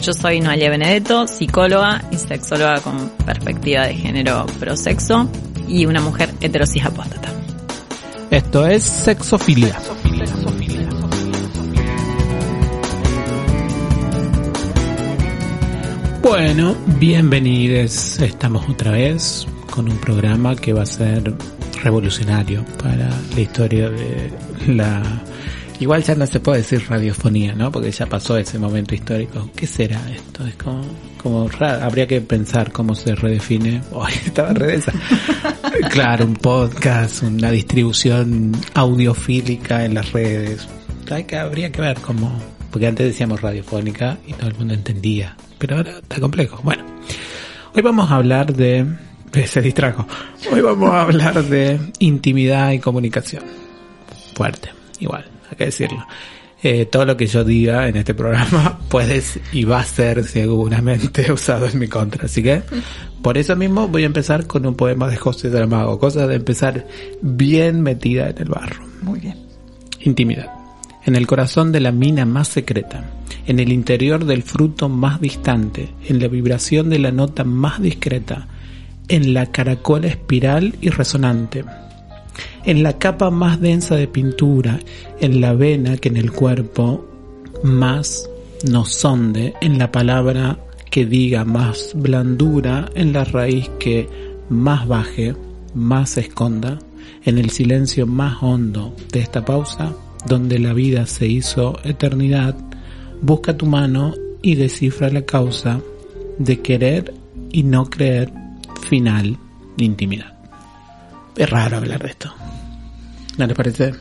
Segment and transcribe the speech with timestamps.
[0.00, 5.28] Yo soy Noelia Benedetto, psicóloga y sexóloga con perspectiva de género prosexo
[5.66, 7.28] y una mujer heterosis apóstata.
[8.30, 9.76] Esto es Sexofilia.
[16.22, 18.20] Bueno, bienvenidos.
[18.20, 21.34] Estamos otra vez con un programa que va a ser
[21.82, 24.30] revolucionario para la historia de
[24.68, 25.02] la...
[25.80, 27.70] Igual ya no se puede decir radiofonía, ¿no?
[27.70, 29.48] Porque ya pasó ese momento histórico.
[29.54, 30.44] ¿Qué será esto?
[30.44, 30.82] Es como,
[31.22, 31.84] como raro.
[31.84, 33.82] Habría que pensar cómo se redefine.
[33.92, 34.92] Hoy estaba redesa.
[35.90, 40.66] claro, un podcast, una distribución audiofílica en las redes.
[41.10, 42.36] Hay que, habría que ver cómo,
[42.72, 46.60] porque antes decíamos radiofónica y todo el mundo entendía, pero ahora está complejo.
[46.64, 46.84] Bueno,
[47.74, 48.84] hoy vamos a hablar de...
[49.46, 50.06] Se distrajo.
[50.50, 53.44] Hoy vamos a hablar de intimidad y comunicación.
[54.34, 56.06] Fuerte, igual, hay que decirlo.
[56.60, 61.30] Eh, todo lo que yo diga en este programa puede y va a ser seguramente
[61.32, 62.26] usado en mi contra.
[62.26, 62.62] Así que,
[63.22, 65.98] por eso mismo voy a empezar con un poema de José Saramago.
[65.98, 66.86] Cosa de empezar
[67.22, 68.84] bien metida en el barro.
[69.02, 69.36] Muy bien.
[70.00, 70.58] Intimidad
[71.08, 73.02] en el corazón de la mina más secreta,
[73.46, 78.46] en el interior del fruto más distante, en la vibración de la nota más discreta,
[79.08, 81.64] en la caracola espiral y resonante,
[82.64, 84.78] en la capa más densa de pintura,
[85.20, 87.06] en la vena que en el cuerpo
[87.62, 88.28] más
[88.70, 90.58] nos sonde, en la palabra
[90.90, 94.08] que diga más blandura, en la raíz que
[94.48, 95.34] más baje,
[95.74, 96.78] más esconda,
[97.24, 99.92] en el silencio más hondo de esta pausa,
[100.26, 102.56] donde la vida se hizo eternidad,
[103.20, 105.80] busca tu mano y descifra la causa
[106.38, 107.14] de querer
[107.50, 108.32] y no creer
[108.88, 109.36] final
[109.84, 110.37] intimidad.
[111.38, 112.34] Es raro hablar de esto.
[113.36, 113.94] ¿No les parece?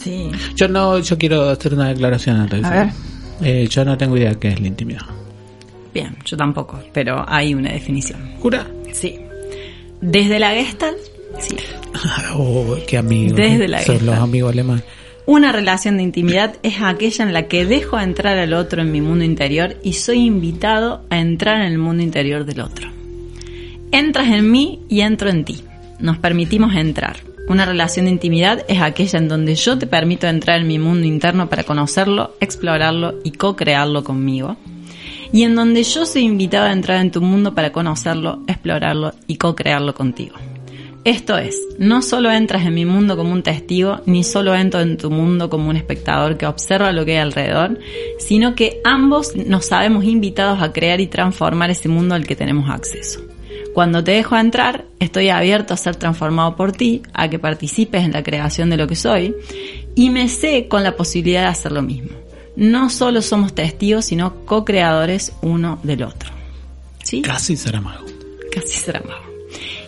[0.00, 0.30] Sí.
[0.54, 2.64] Yo no, yo quiero hacer una declaración antes.
[2.64, 2.88] A ver.
[3.42, 5.02] Eh, yo no tengo idea qué es la intimidad.
[5.92, 8.36] Bien, yo tampoco, pero hay una definición.
[8.38, 8.66] ¿Jura?
[8.92, 9.18] Sí.
[10.00, 10.98] Desde la Gestalt,
[11.40, 11.56] sí.
[12.34, 13.36] oh, qué amigos.
[13.36, 14.84] Desde la Son los amigos alemanes.
[15.26, 19.00] Una relación de intimidad es aquella en la que dejo entrar al otro en mi
[19.00, 22.90] mundo interior y soy invitado a entrar en el mundo interior del otro.
[23.92, 25.64] Entras en mí y entro en ti.
[26.00, 27.18] Nos permitimos entrar.
[27.48, 31.06] Una relación de intimidad es aquella en donde yo te permito entrar en mi mundo
[31.06, 34.56] interno para conocerlo, explorarlo y co-crearlo conmigo.
[35.32, 39.36] Y en donde yo soy invitado a entrar en tu mundo para conocerlo, explorarlo y
[39.36, 40.36] co-crearlo contigo.
[41.04, 44.98] Esto es, no solo entras en mi mundo como un testigo, ni solo entro en
[44.98, 47.78] tu mundo como un espectador que observa lo que hay alrededor,
[48.18, 52.68] sino que ambos nos sabemos invitados a crear y transformar ese mundo al que tenemos
[52.68, 53.29] acceso.
[53.74, 58.12] Cuando te dejo entrar, estoy abierto a ser transformado por ti, a que participes en
[58.12, 59.34] la creación de lo que soy,
[59.94, 62.10] y me sé con la posibilidad de hacer lo mismo.
[62.56, 66.30] No solo somos testigos, sino co-creadores uno del otro.
[67.02, 67.22] ¿Sí?
[67.22, 68.04] Casi Saramago.
[68.52, 69.24] casi Saramago.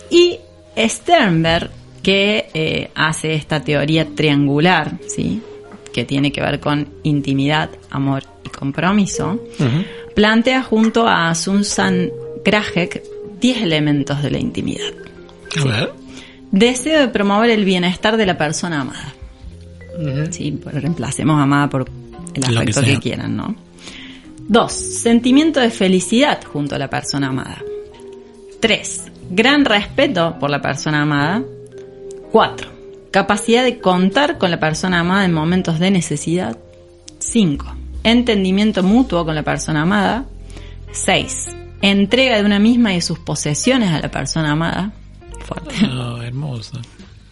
[0.09, 0.39] Y
[0.77, 1.69] Sternberg,
[2.01, 5.41] que eh, hace esta teoría triangular, ¿sí?
[5.93, 9.39] que tiene que ver con intimidad, amor y compromiso,
[10.15, 12.09] plantea junto a Susan
[12.43, 13.12] Krajek
[13.43, 14.93] 10 elementos de la intimidad.
[15.59, 15.91] A ver.
[16.51, 19.13] Deseo de promover el bienestar de la persona amada.
[20.31, 21.85] Sí, pues reemplacemos amada por
[22.33, 23.53] el Lo que afecto que, quieran, ¿no?
[24.47, 27.61] Dos, sentimiento de felicidad junto a la persona amada.
[28.61, 31.43] Tres, gran respeto por la persona amada.
[32.31, 32.69] Cuatro,
[33.11, 36.57] capacidad de contar con la persona amada en momentos de necesidad.
[37.19, 37.75] Cinco,
[38.05, 40.25] entendimiento mutuo con la persona amada.
[40.93, 41.47] Seis,
[41.83, 44.91] entrega de una misma y de sus posesiones a la persona amada.
[45.45, 45.75] Fuerte.
[45.85, 46.79] Oh, hermoso.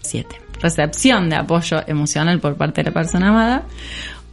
[0.01, 0.27] 7.
[0.61, 3.63] Recepción de apoyo emocional por parte de la persona amada.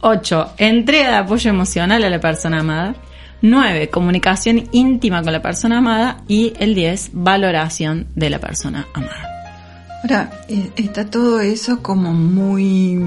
[0.01, 0.53] 8.
[0.57, 2.95] Entrega de apoyo emocional a la persona amada.
[3.41, 3.89] 9.
[3.89, 6.21] Comunicación íntima con la persona amada.
[6.27, 7.11] Y el 10.
[7.13, 9.25] Valoración de la persona amada.
[10.03, 13.01] Ahora, eh, está todo eso como muy,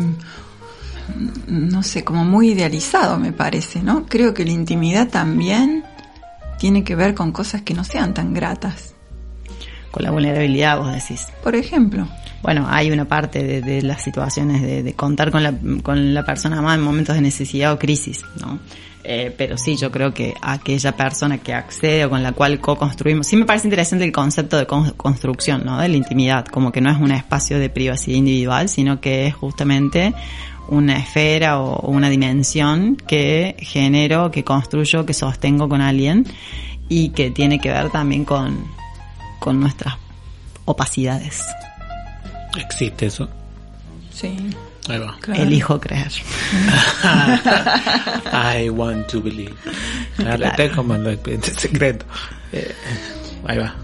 [1.47, 4.06] no sé, como muy idealizado, me parece, ¿no?
[4.06, 5.85] Creo que la intimidad también
[6.62, 8.94] tiene que ver con cosas que no sean tan gratas.
[9.91, 11.26] con la vulnerabilidad, vos decís.
[11.43, 12.06] Por ejemplo.
[12.41, 16.25] Bueno, hay una parte de, de las situaciones de, de, contar con la, con la
[16.25, 18.61] persona más en momentos de necesidad o crisis, ¿no?
[19.05, 23.26] Eh, pero sí, yo creo que aquella persona que accede o con la cual co-construimos,
[23.26, 25.81] sí me parece interesante el concepto de construcción, ¿no?
[25.81, 29.35] De la intimidad, como que no es un espacio de privacidad individual, sino que es
[29.35, 30.14] justamente
[30.72, 36.26] una esfera o una dimensión que genero, que construyo, que sostengo con alguien
[36.88, 38.64] y que tiene que ver también con,
[39.38, 39.96] con nuestras
[40.64, 41.44] opacidades.
[42.58, 43.28] ¿Existe eso?
[44.12, 44.34] Sí.
[44.88, 45.14] Ahí va.
[45.20, 45.42] Claro.
[45.42, 46.10] Elijo creer.
[48.25, 49.54] I want to believe.
[50.16, 50.44] Claro, claro.
[50.46, 52.06] Este es como el secreto.
[52.52, 52.75] Eh,
[53.46, 53.75] ahí va.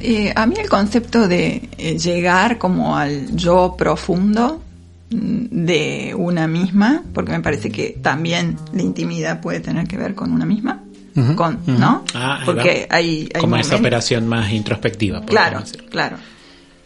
[0.00, 4.62] Eh, a mí el concepto de eh, llegar como al yo profundo
[5.10, 10.32] de una misma, porque me parece que también la intimidad puede tener que ver con
[10.32, 10.84] una misma,
[11.16, 11.78] uh -huh, con, uh -huh.
[11.78, 12.04] ¿no?
[12.14, 15.22] Ah, porque hay, hay, como esa operación más introspectiva.
[15.26, 16.16] Claro, claro.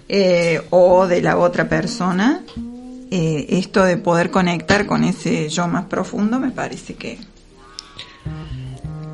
[0.08, 2.42] Eh, o de la otra persona,
[3.10, 7.18] eh, esto de poder conectar con ese yo más profundo me parece que,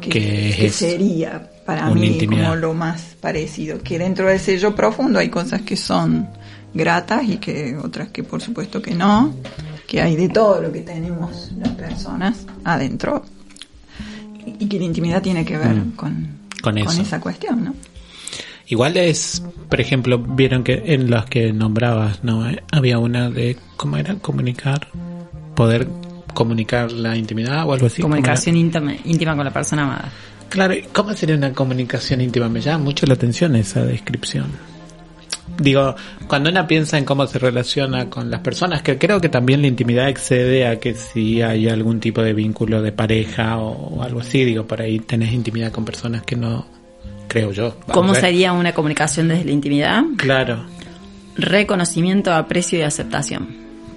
[0.01, 2.45] que, que, que sería para mí intimidad.
[2.45, 3.81] como lo más parecido.
[3.81, 6.29] Que dentro de ese yo profundo hay cosas que son
[6.75, 9.35] gratas y que otras que por supuesto que no,
[9.87, 13.25] que hay de todo lo que tenemos las personas adentro
[14.59, 15.93] y que la intimidad tiene que ver mm.
[15.93, 16.29] con,
[16.63, 17.75] con, con esa cuestión, ¿no?
[18.71, 22.49] Igual es, por ejemplo, vieron que en los que nombrabas, ¿no?
[22.49, 24.15] Eh, había una de, ¿cómo era?
[24.15, 24.87] Comunicar,
[25.57, 25.89] poder
[26.35, 28.01] comunicar la intimidad o algo así.
[28.01, 30.13] Comunicación íntima, íntima con la persona amada.
[30.49, 32.49] Claro, ¿cómo sería una comunicación íntima?
[32.49, 34.47] Me llama mucho la atención esa descripción.
[35.59, 35.95] Digo,
[36.27, 39.69] cuando una piensa en cómo se relaciona con las personas, que creo que también la
[39.69, 44.21] intimidad excede a que si hay algún tipo de vínculo de pareja o, o algo
[44.21, 46.67] así, digo, por ahí tenés intimidad con personas que no,
[47.31, 47.77] creo yo.
[47.93, 50.03] ¿Cómo sería una comunicación desde la intimidad?
[50.17, 50.67] Claro.
[51.37, 53.49] Reconocimiento, aprecio y aceptación.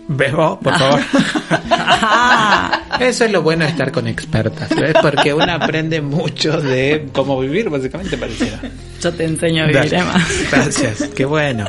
[0.08, 1.00] ¿Ves vos, por favor?
[3.00, 4.94] Eso es lo bueno de estar con expertas, ¿ves?
[5.02, 8.60] Porque uno aprende mucho de cómo vivir, básicamente, pareciera.
[9.04, 10.14] Yo te enseño a vivir, Emma.
[10.52, 11.66] Gracias, qué bueno.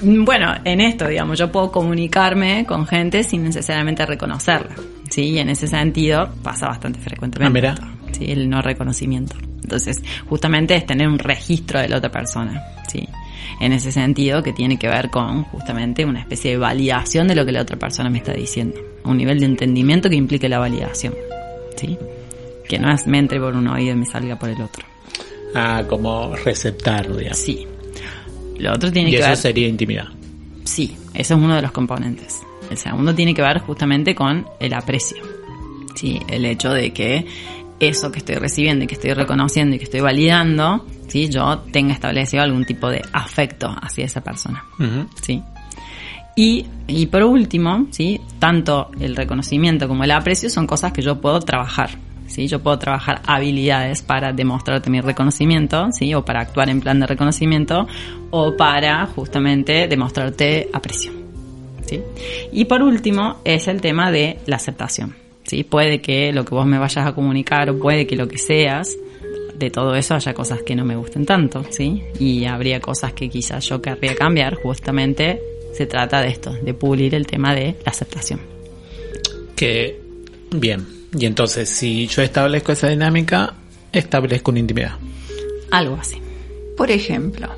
[0.00, 4.76] Bueno, en esto, digamos, yo puedo comunicarme con gente sin necesariamente reconocerla,
[5.10, 5.30] ¿sí?
[5.30, 7.66] Y en ese sentido pasa bastante frecuentemente.
[7.66, 8.12] Ah, mira.
[8.12, 9.34] Sí, el no reconocimiento.
[9.60, 13.08] Entonces, justamente es tener un registro de la otra persona, ¿sí?
[13.60, 17.44] En ese sentido, que tiene que ver con justamente una especie de validación de lo
[17.44, 18.78] que la otra persona me está diciendo.
[19.04, 21.14] Un nivel de entendimiento que implique la validación,
[21.74, 21.98] ¿sí?
[22.68, 24.86] Que no es me entre por un oído y me salga por el otro.
[25.54, 27.38] Ah, como receptar, digamos.
[27.38, 27.66] Sí.
[28.58, 29.36] Lo otro tiene y que eso ver...
[29.36, 30.06] sería intimidad.
[30.64, 32.40] Sí, ese es uno de los componentes.
[32.70, 35.22] El segundo tiene que ver justamente con el aprecio.
[35.94, 37.26] Sí, el hecho de que
[37.78, 41.28] eso que estoy recibiendo y que estoy reconociendo y que estoy validando, ¿sí?
[41.28, 44.64] yo tenga establecido algún tipo de afecto hacia esa persona.
[44.78, 45.08] Uh -huh.
[45.20, 45.42] ¿sí?
[46.36, 48.20] Y, y por último, ¿sí?
[48.38, 51.90] tanto el reconocimiento como el aprecio son cosas que yo puedo trabajar.
[52.26, 52.46] ¿Sí?
[52.46, 56.14] Yo puedo trabajar habilidades para demostrarte mi reconocimiento, ¿sí?
[56.14, 57.86] o para actuar en plan de reconocimiento,
[58.30, 61.12] o para justamente demostrarte aprecio.
[61.86, 62.00] ¿sí?
[62.52, 65.14] Y por último es el tema de la aceptación.
[65.44, 65.64] ¿sí?
[65.64, 68.96] Puede que lo que vos me vayas a comunicar o puede que lo que seas,
[69.58, 72.02] de todo eso haya cosas que no me gusten tanto, ¿sí?
[72.18, 75.40] Y habría cosas que quizás yo querría cambiar, justamente
[75.72, 78.40] se trata de esto, de pulir el tema de la aceptación.
[79.54, 79.98] Que,
[80.54, 80.86] bien,
[81.18, 83.54] y entonces si yo establezco esa dinámica,
[83.92, 84.92] establezco una intimidad.
[85.70, 86.20] Algo así.
[86.76, 87.48] Por ejemplo,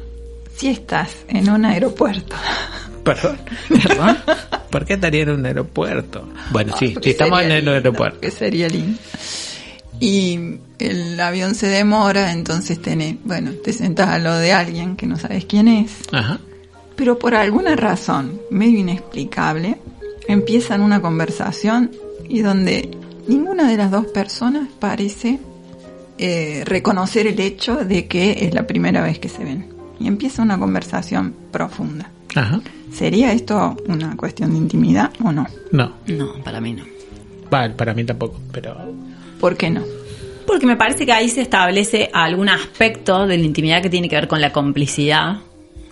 [0.56, 2.36] si estás en un aeropuerto.
[3.04, 3.38] Perdón.
[3.68, 4.18] ¿Perdón?
[4.70, 6.28] ¿Por qué estaría en un aeropuerto?
[6.50, 8.20] Bueno, sí, si estamos en el lindo, aeropuerto.
[8.20, 8.98] Que sería lindo.
[10.00, 15.06] Y el avión se demora, entonces tenés, bueno, te sentás a lo de alguien que
[15.06, 15.92] no sabes quién es.
[16.12, 16.38] Ajá.
[16.94, 19.78] Pero por alguna razón, medio inexplicable,
[20.28, 21.90] empiezan una conversación
[22.28, 22.90] y donde
[23.28, 25.38] ninguna de las dos personas parece
[26.18, 29.66] eh, reconocer el hecho de que es la primera vez que se ven.
[30.00, 32.10] Y empieza una conversación profunda.
[32.34, 32.60] Ajá.
[32.92, 35.46] ¿Sería esto una cuestión de intimidad o no?
[35.72, 35.92] No.
[36.06, 36.84] No, para mí no.
[37.50, 38.76] Vale, para mí tampoco, pero...
[39.40, 39.82] ¿Por qué no?
[40.46, 44.16] Porque me parece que ahí se establece algún aspecto de la intimidad que tiene que
[44.16, 45.38] ver con la complicidad,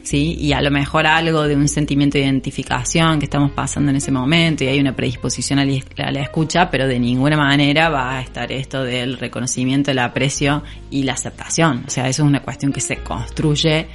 [0.06, 0.36] ¿sí?
[0.38, 4.12] Y a lo mejor algo de un sentimiento de identificación que estamos pasando en ese
[4.12, 8.52] momento y hay una predisposición a la, escucha, pero de ninguna manera va a estar
[8.52, 11.84] esto del reconocimiento, el aprecio y la aceptación.
[11.86, 13.88] O sea, eso es una cuestión que se construye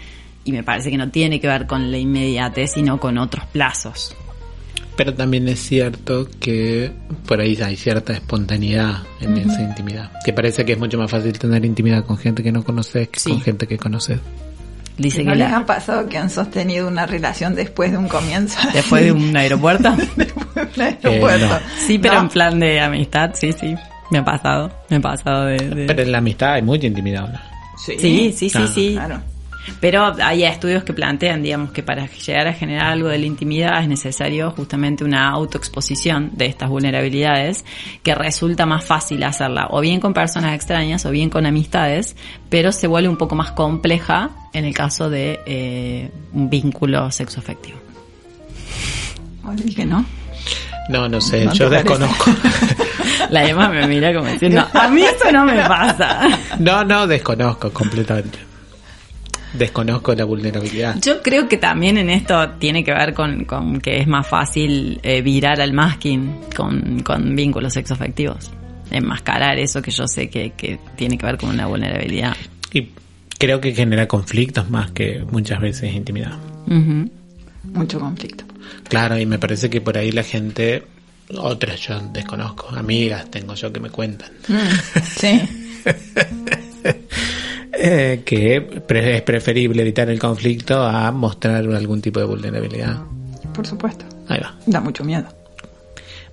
[0.43, 4.15] y me parece que no tiene que ver con la inmediatez, sino con otros plazos.
[4.97, 6.91] Pero también es cierto que
[7.25, 10.11] por ahí hay cierta espontaneidad en esa intimidad.
[10.25, 13.19] Que parece que es mucho más fácil tener intimidad con gente que no conoces que
[13.19, 13.29] Sí.
[13.31, 14.19] con gente que conoces.
[14.97, 18.07] Dice ¿No que les la- han pasado que han sostenido una relación después de un
[18.07, 18.59] comienzo?
[18.73, 19.91] después de un aeropuerto.
[20.15, 21.47] Después de un aeropuerto.
[21.47, 21.59] no.
[21.87, 22.19] Sí, pero No.
[22.21, 23.75] en plan de amistad, sí, sí.
[24.11, 25.57] Me ha pasado, me ha pasado de...
[25.57, 27.39] de- Pero en la amistad hay mucha intimidad, ¿no?
[27.77, 28.67] Sí, sí, sí, Claro.
[28.67, 28.91] sí.
[28.93, 29.21] Claro.
[29.79, 33.81] Pero hay estudios que plantean, digamos, que para llegar a generar algo de la intimidad
[33.81, 37.63] es necesario justamente una autoexposición de estas vulnerabilidades,
[38.03, 42.15] que resulta más fácil hacerla o bien con personas extrañas o bien con amistades,
[42.49, 47.79] pero se vuelve un poco más compleja en el caso de eh, un vínculo sexoafectivo.
[49.55, 50.05] Dije, ¿no?
[50.89, 51.89] No, no sé, ¿No te yo parece?
[51.89, 52.31] desconozco.
[53.29, 56.27] La Emma me mira como diciendo, a mí eso no me pasa.
[56.59, 58.50] No, no, desconozco completamente.
[59.53, 60.95] Desconozco la vulnerabilidad.
[61.01, 64.99] Yo creo que también en esto tiene que ver con, con que es más fácil
[65.03, 68.51] eh, virar al masking con, con vínculos sexoafectivos.
[68.89, 72.35] Enmascarar eso que yo sé que, que tiene que ver con una vulnerabilidad.
[72.73, 72.89] Y
[73.37, 76.37] creo que genera conflictos más que muchas veces intimidad.
[77.63, 78.45] Mucho conflicto.
[78.87, 80.83] Claro, y me parece que por ahí la gente,
[81.37, 84.31] otras yo desconozco, amigas tengo yo que me cuentan,
[85.17, 85.41] Sí.
[87.73, 92.97] eh, que pre- es preferible evitar el conflicto a mostrar algún tipo de vulnerabilidad.
[93.53, 94.05] Por supuesto.
[94.27, 94.55] Ahí va.
[94.65, 95.25] Da mucho miedo.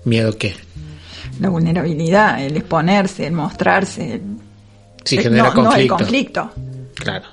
[0.04, 0.54] ¿Miedo qué?
[1.40, 4.14] La vulnerabilidad, el exponerse, el mostrarse.
[4.14, 4.22] el-
[5.10, 5.96] el- genera no, no, el conflicto.
[5.96, 6.50] conflicto.
[6.94, 7.24] Claro.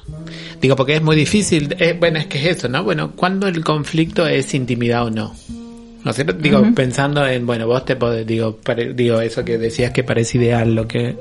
[0.62, 1.76] Digo, porque es muy difícil.
[1.80, 2.84] eh, bueno, es que es eso, ¿no?
[2.84, 5.36] Bueno, ¿cuándo el conflicto es intimidad o no?
[6.04, 6.34] ¿No cierto?
[6.34, 10.38] Digo, pensando en, bueno, vos te podés, digo, pare- digo, eso que decías que parece
[10.38, 11.18] ideal lo que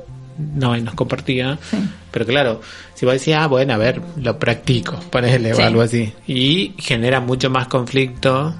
[0.55, 1.57] no nos compartía.
[1.69, 1.77] Sí.
[2.15, 2.61] Pero claro,
[2.93, 5.61] si vos decías, ah, bueno, a ver, lo practico, ponele o Sí.
[5.63, 6.13] algo así.
[6.25, 8.55] Y genera mucho más conflicto.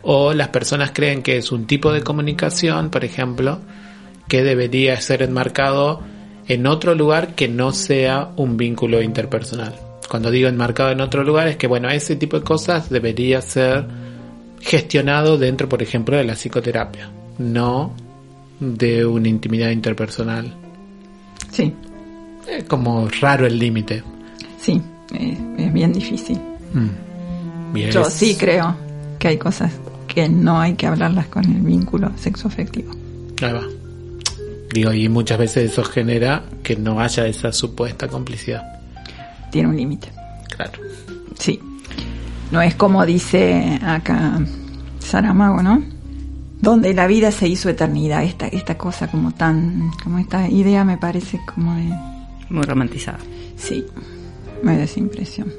[0.00, 3.60] O las personas creen que es un tipo de comunicación, por ejemplo,
[4.26, 6.00] que debería ser enmarcado
[6.48, 9.74] en otro lugar que no sea un vínculo interpersonal.
[10.08, 13.84] Cuando digo enmarcado en otro lugar es que, bueno, ese tipo de cosas debería ser
[14.62, 17.94] gestionado dentro, por ejemplo, de la psicoterapia, no
[18.60, 20.54] de una intimidad interpersonal.
[21.50, 21.74] Sí,
[22.48, 24.02] Es como raro el límite.
[24.60, 24.80] sí.
[25.12, 26.40] eh, es bien difícil.
[27.72, 28.76] Bien, Yo sí creo
[29.18, 29.72] que hay cosas
[30.08, 32.92] que no hay que hablarlas con el vínculo sexoafectivo.
[33.42, 33.62] Ahí va.
[34.72, 38.62] Digo, y muchas veces eso genera que no haya esa supuesta complicidad.
[39.50, 40.08] Tiene un límite.
[40.56, 40.72] Claro.
[41.38, 41.60] Sí.
[42.50, 44.40] No es como dice acá
[44.98, 45.82] Saramago, ¿no?
[46.60, 48.24] Donde la vida se hizo eternidad.
[48.24, 51.90] Esta, esta cosa como tan, como esta idea me parece como de,
[52.50, 53.18] Muy romantizada.
[53.56, 53.84] sí,
[54.62, 55.52] me da esa impresión.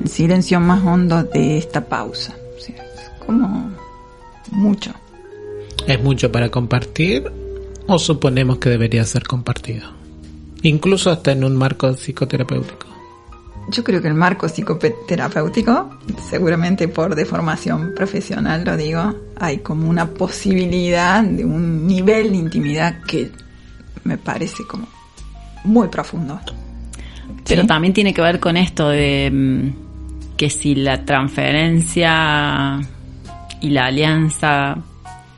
[0.00, 2.34] El silencio más hondo de esta pausa.
[2.56, 3.70] O sea, es como
[4.50, 4.92] mucho.
[5.86, 7.30] ¿Es mucho para compartir
[7.86, 9.88] o suponemos que debería ser compartido?
[10.62, 12.86] Incluso hasta en un marco psicoterapéutico.
[13.68, 20.06] Yo creo que el marco psicoterapéutico, seguramente por deformación profesional lo digo, hay como una
[20.10, 23.30] posibilidad de un nivel de intimidad que
[24.04, 24.86] me parece como
[25.64, 26.40] muy profundo.
[27.46, 27.66] Pero ¿Sí?
[27.68, 32.80] también tiene que ver con esto de mm, que si la transferencia
[33.60, 34.76] y la alianza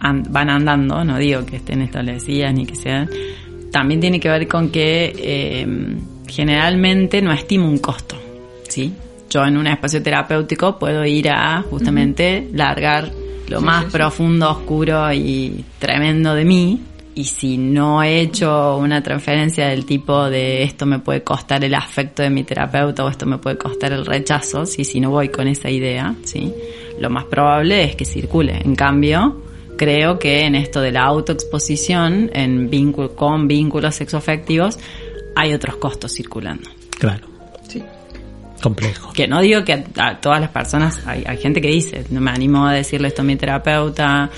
[0.00, 3.09] an- van andando, no digo que estén establecidas ni que sean,
[3.73, 5.66] también tiene que ver con que eh,
[6.28, 8.16] generalmente no estimo un costo,
[8.68, 8.92] ¿sí?
[9.28, 13.11] Yo en un espacio terapéutico puedo ir a justamente largar
[13.49, 13.90] lo Sí, más sí.
[13.92, 16.80] profundo, oscuro y tremendo de mí.
[17.17, 21.75] Y si no he hecho una transferencia del tipo de esto me puede costar el
[21.75, 24.85] afecto de mi terapeuta o esto me puede costar el rechazo, ¿sí?
[24.85, 26.53] si no voy con esa idea, ¿sí?
[27.01, 28.61] lo más probable es que circule.
[28.63, 29.43] En cambio,
[29.79, 34.79] creo que en esto de la autoexposición en vínculo, con vínculos sexoafectivos
[35.35, 36.69] hay otros costos circulando.
[36.99, 37.27] Claro.
[37.67, 37.83] Sí.
[38.63, 39.15] Complejo.
[39.15, 42.21] Que no digo que a, a todas las personas, hay, hay gente que dice, no
[42.21, 44.31] me animo a decirle esto a mi terapeuta,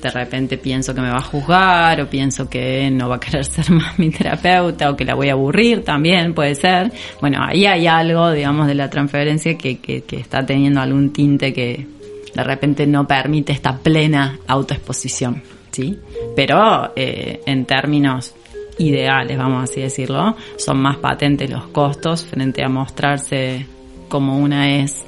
[0.00, 3.44] de repente pienso que me va a juzgar o pienso que no va a querer
[3.44, 6.92] ser más mi terapeuta o que la voy a aburrir también, puede ser.
[7.20, 11.86] Bueno, ahí hay algo, digamos, de la transferencia que, que, está teniendo algún tinte que
[12.34, 15.98] de repente no permite esta plena autoexposición, ¿sí?
[16.36, 18.34] Pero eh, en términos
[18.78, 23.66] ideales, vamos así decirlo, son más patentes los costos frente a mostrarse
[24.08, 25.04] como una es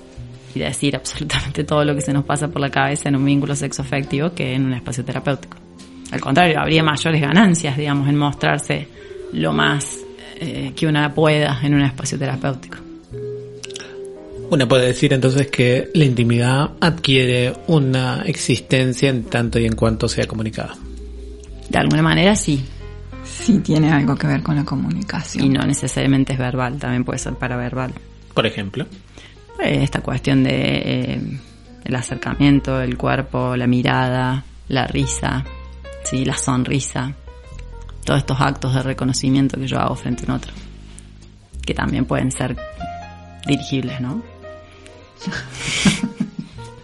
[0.55, 3.55] y decir absolutamente todo lo que se nos pasa por la cabeza en un vínculo
[3.55, 5.57] sexoafectivo que en un espacio terapéutico.
[6.11, 8.89] Al contrario, habría mayores ganancias, digamos, en mostrarse
[9.33, 9.99] lo más
[10.41, 12.79] eh, que una pueda en un espacio terapéutico.
[14.51, 20.09] Uno puede decir entonces que la intimidad adquiere una existencia en tanto y en cuanto
[20.09, 20.75] sea comunicada.
[21.69, 22.65] De alguna manera sí,
[23.25, 25.45] Sí tiene algo que ver con la comunicación.
[25.45, 27.93] y no necesariamente es verbal, también puede ser paraverbal.
[28.35, 28.87] Por ejemplo.
[29.63, 31.21] Eh, esta cuestión de eh,
[31.85, 35.45] el acercamiento, el cuerpo, la mirada, la risa,
[36.05, 37.13] sí, la sonrisa,
[38.05, 40.53] todos estos actos de reconocimiento que yo hago frente a un otro,
[41.65, 42.57] que también pueden ser
[43.47, 44.23] dirigibles, ¿no?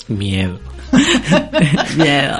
[0.08, 0.60] Miedo.
[1.96, 2.36] Miedo.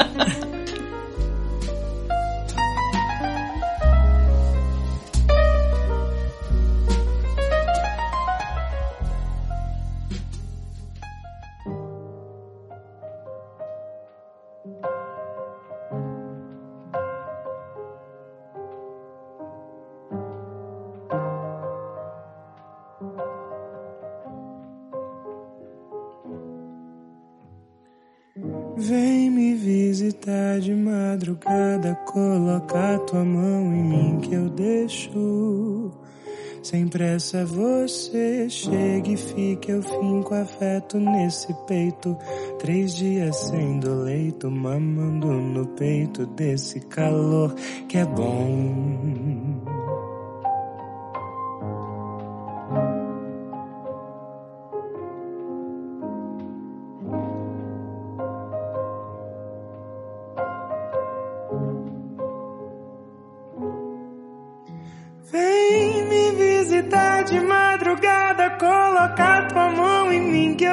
[37.97, 42.17] Você chega e fica, eu finco afeto nesse peito.
[42.59, 47.55] Três dias sendo leito, mamando no peito desse calor
[47.89, 49.76] que é bom.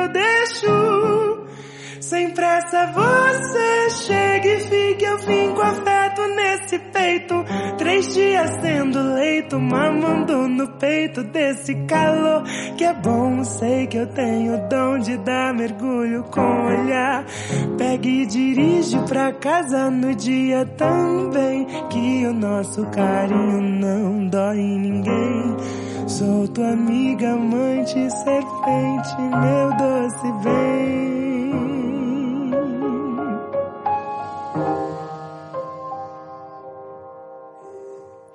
[0.04, 1.44] Eu deixo.
[2.00, 7.46] Sem pressa você chega e fica, eu finco afeto nesse peito.
[7.78, 12.44] Três dias sendo leito, mamando no peito desse calor
[12.78, 13.44] que é bom.
[13.46, 17.26] Sei que eu tenho dom de dar mergulho com olhar.
[17.78, 21.66] Pega e dirige pra casa no dia também.
[21.90, 25.83] Que o nosso carinho não dói em ninguém.
[26.14, 31.54] Sou tua amiga, amante, serpente, meu doce bem.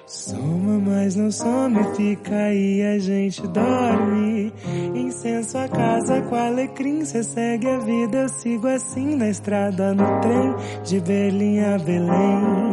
[0.06, 4.52] Soma, mas não some, fica aí, a gente dorme.
[4.96, 10.20] Incenso a casa com alecrim, cê segue a vida, eu sigo assim na estrada, no
[10.20, 12.67] trem, de Berlim a Belém.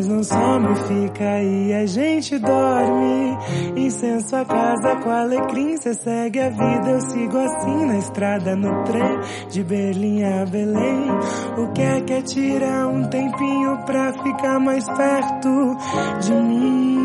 [0.00, 3.36] Mas não some, fica aí, a gente dorme.
[3.76, 8.84] Incenso a casa com alecrim, cê segue a vida, eu sigo assim na estrada, no
[8.84, 11.10] trem, de Berlim a Belém.
[11.58, 15.76] O que é que é tirar um tempinho pra ficar mais perto
[16.20, 16.99] de mim?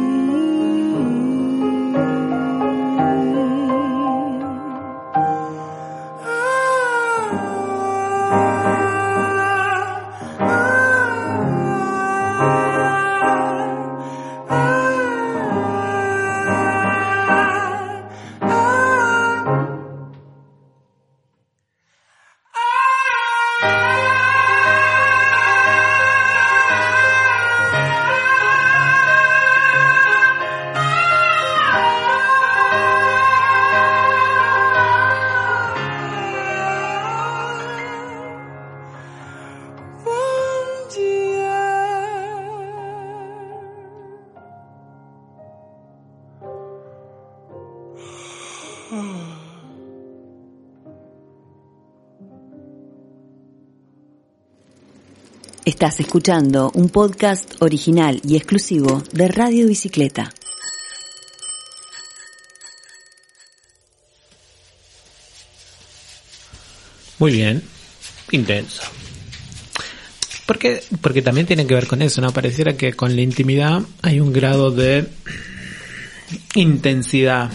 [55.86, 60.34] Estás escuchando un podcast original y exclusivo de Radio Bicicleta.
[67.20, 67.62] Muy bien.
[68.32, 68.82] Intenso.
[70.48, 72.34] Porque, porque también tiene que ver con eso, ¿no?
[72.34, 75.08] Pareciera que con la intimidad hay un grado de
[76.56, 77.52] intensidad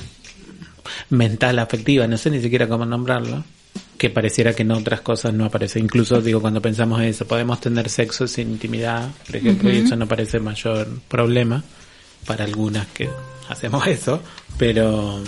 [1.09, 3.43] mental, afectiva, no sé ni siquiera cómo nombrarlo,
[4.01, 5.79] que pareciera que en otras cosas no aparece.
[5.79, 9.95] Incluso, digo, cuando pensamos en eso, podemos tener sexo sin intimidad, por ejemplo, y eso
[9.95, 11.63] no parece mayor problema
[12.25, 13.11] para algunas que
[13.51, 14.23] hacemos eso,
[14.57, 15.23] pero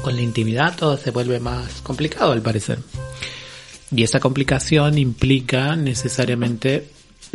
[0.00, 2.78] con la intimidad todo se vuelve más complicado al parecer.
[3.94, 6.88] Y esa complicación implica necesariamente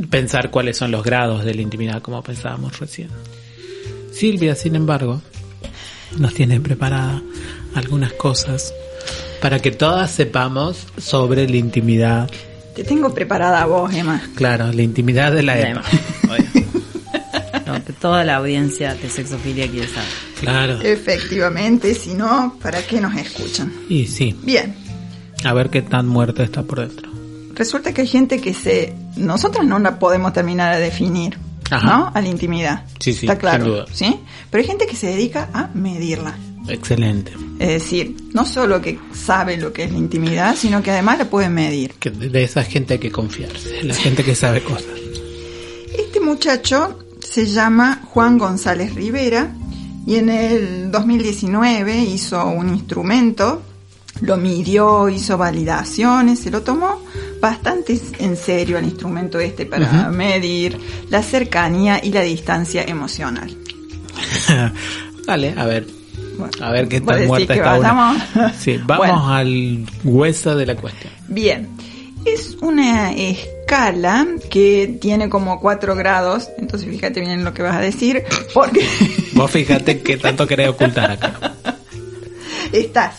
[0.09, 3.09] pensar cuáles son los grados de la intimidad, como pensábamos recién.
[4.11, 5.21] Silvia, sin embargo,
[6.17, 7.21] nos tiene preparada
[7.75, 8.73] algunas cosas
[9.41, 12.29] para que todas sepamos sobre la intimidad.
[12.75, 14.21] Te tengo preparada a vos, Emma.
[14.35, 15.83] Claro, la intimidad de la EPA.
[17.65, 20.07] No, toda la audiencia de sexofilia quiere saber.
[20.39, 20.81] Claro.
[20.81, 23.73] Efectivamente, si no, ¿para qué nos escuchan?
[23.89, 24.75] Y sí, Bien,
[25.43, 27.09] a ver qué tan muerta está por dentro.
[27.55, 28.93] resulta que hay gente que se...
[29.17, 31.37] Nosotros no la podemos terminar de definir.
[31.69, 31.85] Ajá.
[31.97, 32.11] ¿no?
[32.13, 32.85] A la intimidad.
[32.99, 33.63] Sí, sí, Está claro.
[33.65, 33.85] sin duda.
[33.91, 34.19] ¿sí?
[34.49, 36.35] Pero hay gente que se dedica a medirla.
[36.67, 37.33] Excelente.
[37.59, 41.29] Es decir, no solo que sabe lo que es la intimidad, sino que además la
[41.29, 41.93] puede medir.
[41.99, 44.85] Que de esa gente hay que confiarse, la gente que sabe cosas.
[45.97, 49.53] Este muchacho se llama Juan González Rivera
[50.05, 53.61] y en el 2019 hizo un instrumento,
[54.21, 57.03] lo midió, hizo validaciones, se lo tomó
[57.41, 63.55] bastante en serio el instrumento este para medir la cercanía y la distancia emocional.
[65.25, 65.96] Dale, a ver.
[66.37, 68.53] Bueno, A ver qué tan muerta está una.
[68.59, 69.33] Sí, vamos Bueno.
[69.33, 71.11] al hueso de la cuestión.
[71.27, 71.67] Bien,
[72.25, 77.75] es una escala que tiene como cuatro grados, entonces fíjate bien en lo que vas
[77.75, 78.23] a decir,
[78.53, 78.85] porque
[79.33, 81.53] Vos fíjate qué tanto querés ocultar acá.
[82.71, 83.15] estás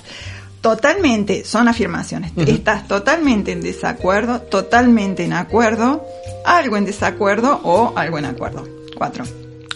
[0.61, 6.04] totalmente, son afirmaciones, estás totalmente en desacuerdo, totalmente en acuerdo,
[6.44, 8.66] algo en desacuerdo o algo en acuerdo.
[8.96, 9.24] Cuatro.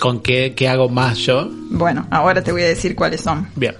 [0.02, 1.48] ¿Con qué, qué hago más yo?
[1.70, 3.46] Bueno, ahora te voy a decir cuáles son.
[3.54, 3.76] Bien.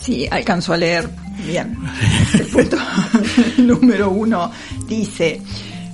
[0.00, 1.10] Sí, alcanzo a leer
[1.46, 1.76] bien.
[2.32, 2.78] El punto
[3.58, 4.50] número uno
[4.88, 5.42] dice,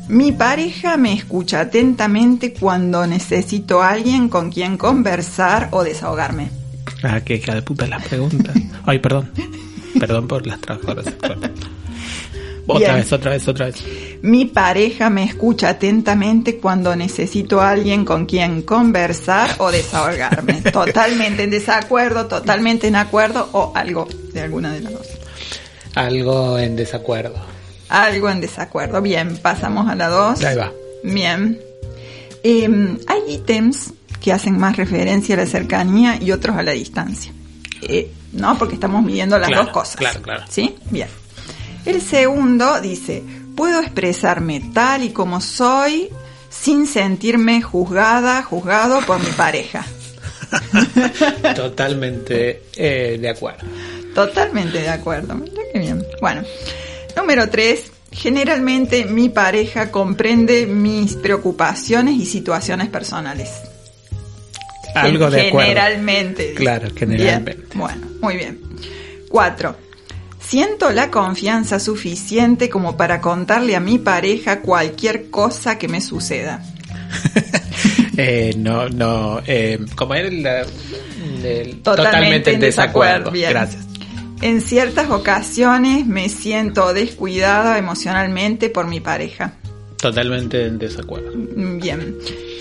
[0.07, 6.51] mi pareja me escucha atentamente cuando necesito a alguien con quien conversar o desahogarme.
[7.03, 8.55] Ah, qué hija de puta las preguntas.
[8.87, 9.29] Ay, perdón.
[9.99, 11.07] Perdón por las sexuales.
[12.71, 12.97] Otra Bien.
[12.97, 13.77] vez, otra vez, otra vez.
[14.21, 20.61] Mi pareja me escucha atentamente cuando necesito a alguien con quien conversar o desahogarme.
[20.73, 25.07] Totalmente en desacuerdo, totalmente en acuerdo o algo de alguna de las dos.
[25.95, 27.35] Algo en desacuerdo.
[27.89, 29.01] Algo en desacuerdo.
[29.01, 30.45] Bien, pasamos a la dos.
[30.45, 30.71] Ahí va.
[31.03, 31.59] Bien.
[32.45, 32.69] Eh,
[33.07, 37.33] hay ítems que hacen más referencia a la cercanía y otros a la distancia.
[37.81, 38.59] Eh, ¿No?
[38.59, 39.97] Porque estamos midiendo las Claro, dos cosas.
[39.97, 40.45] claro, claro.
[40.51, 40.77] ¿Sí?
[40.91, 41.09] Bien.
[41.89, 43.23] El segundo dice,
[43.57, 46.11] puedo expresarme tal y como soy
[46.51, 49.87] sin sentirme juzgada, juzgado por mi pareja.
[51.57, 53.67] Totalmente eh, de acuerdo.
[54.15, 55.35] Totalmente de acuerdo.
[55.35, 56.05] Mira qué bien.
[56.21, 56.43] Bueno,
[57.17, 57.91] número tres.
[58.13, 63.49] Generalmente mi pareja comprende mis preocupaciones y situaciones personales.
[64.95, 65.69] Algo de acuerdo.
[65.71, 66.53] Generalmente.
[66.53, 67.55] Claro, generalmente.
[67.55, 68.61] Bien, Bueno, muy bien.
[69.31, 69.88] Cuatro.
[70.49, 76.63] Siento la confianza suficiente como para contarle a mi pareja cualquier cosa que me suceda.
[78.21, 79.41] Eh, no, no.
[79.47, 80.45] Eh, como era el,
[81.45, 83.51] el- Totalmente en desacuerdo, bien.
[83.51, 83.87] Gracias.
[84.43, 89.53] En ciertas ocasiones me siento descuidada emocionalmente por mi pareja.
[90.01, 91.33] Totalmente en desacuerdo.
[91.35, 92.17] Bien.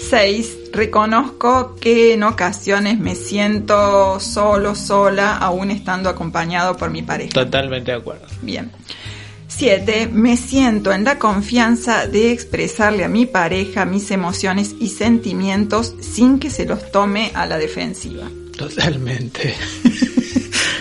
[0.09, 0.71] 6.
[0.71, 7.31] Reconozco que en ocasiones me siento solo, sola, aún estando acompañado por mi pareja.
[7.33, 8.25] Totalmente de acuerdo.
[8.41, 8.71] Bien.
[9.47, 10.09] 7.
[10.11, 16.39] Me siento en la confianza de expresarle a mi pareja mis emociones y sentimientos sin
[16.39, 18.29] que se los tome a la defensiva.
[18.57, 19.53] Totalmente.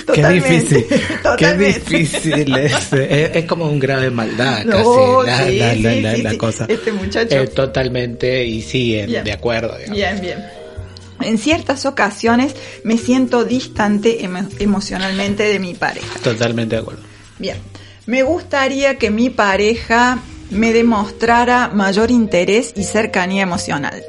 [0.14, 0.86] Totalmente, Qué difícil.
[1.22, 1.80] totalmente.
[1.88, 2.92] Qué difícil es.
[2.92, 3.30] es.
[3.36, 6.22] es como un grado de maldad No, casi la, sí, la- la- sí, la- sí,
[6.22, 6.36] la sí.
[6.36, 6.66] cosa.
[6.68, 7.34] Este muchacho.
[7.36, 9.74] Eh, totalmente y sí, en- de acuerdo.
[9.76, 9.96] digamos.
[9.96, 10.44] Bien, bien.
[11.22, 16.18] En ciertas ocasiones me siento distante emo- emocionalmente de mi pareja.
[16.22, 17.02] Totalmente de acuerdo.
[17.38, 17.56] Bien.
[18.06, 24.00] Me gustaría que mi pareja me demostrara mayor interés y cercanía emocional.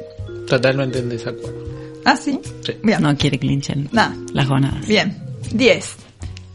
[0.46, 1.66] Totalmente en desacuerdo.
[2.04, 2.38] ¿Ah, sí?
[2.64, 2.74] Sí.
[2.82, 3.02] Bien.
[3.02, 4.14] No quiere clinchen Nada.
[4.32, 4.86] las gonadas.
[4.86, 5.16] Bien.
[5.52, 5.86] 10.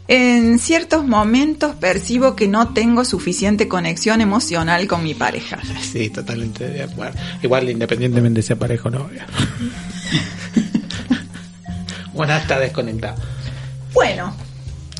[0.06, 5.58] En ciertos momentos percibo que no tengo suficiente conexión emocional con mi pareja.
[5.80, 7.18] Sí, totalmente de acuerdo.
[7.42, 9.02] Igual independientemente sea pareja o no.
[9.04, 9.22] obvio.
[12.12, 13.16] Bueno, está desconectado.
[13.92, 14.32] Bueno,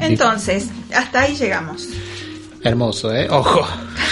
[0.01, 1.89] entonces, hasta ahí llegamos.
[2.65, 3.29] Hermoso, ¿eh?
[3.31, 3.65] Ojo.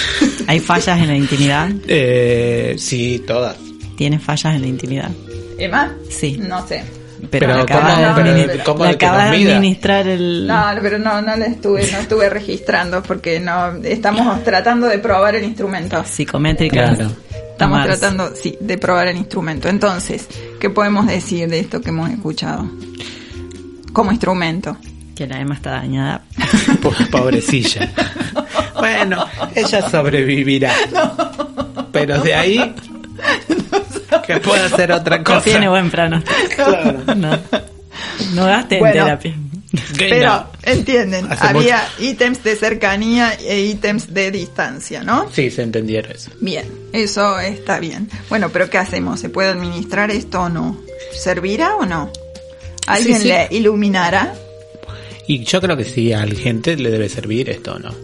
[0.46, 1.68] ¿Hay fallas en la intimidad?
[1.88, 3.56] Eh, sí, todas.
[3.96, 5.10] ¿Tiene fallas en la intimidad?
[5.58, 5.92] ¿Emma?
[6.10, 6.36] Sí.
[6.38, 6.84] No sé.
[7.30, 10.46] Pero, Pero acabas ¿cómo- de, pero cómo administrar el...
[10.46, 15.36] No, pero no, no le estuve, no estuve registrando porque no estamos tratando de probar
[15.36, 16.02] el instrumento.
[16.04, 16.96] psicométricas.
[16.96, 17.12] Claro.
[17.52, 17.86] Estamos Tomás.
[18.00, 19.68] tratando, sí, de probar el instrumento.
[19.68, 20.26] Entonces,
[20.60, 22.68] ¿qué podemos decir de esto que hemos escuchado?
[23.92, 24.76] Como instrumento.
[25.14, 26.22] Que la Emma está dañada.
[26.82, 27.90] Po- Pobrecilla.
[28.74, 30.72] Bueno, ella sobrevivirá.
[31.92, 32.74] Pero de ahí
[34.20, 35.40] que pueda hacer otra No cosa.
[35.42, 36.36] tiene buen pronóstico.
[36.56, 36.98] Claro.
[37.16, 37.38] No,
[38.34, 38.94] no gaste Bueno.
[39.00, 39.36] en terapia.
[39.98, 45.30] Pero, entienden, Hace había ítems de cercanía e ítems de distancia, ¿no?
[45.32, 46.30] Sí, se entendieron eso.
[46.40, 48.10] Bien, eso está bien.
[48.28, 49.20] Bueno, pero ¿qué hacemos?
[49.20, 50.78] ¿Se puede administrar esto o no?
[51.14, 52.10] ¿Servirá o no?
[52.86, 53.28] ¿Alguien Sí, sí.
[53.28, 54.34] le iluminará
[55.26, 57.94] Y yo creo que sí, a la gente le debe servir esto, ¿no?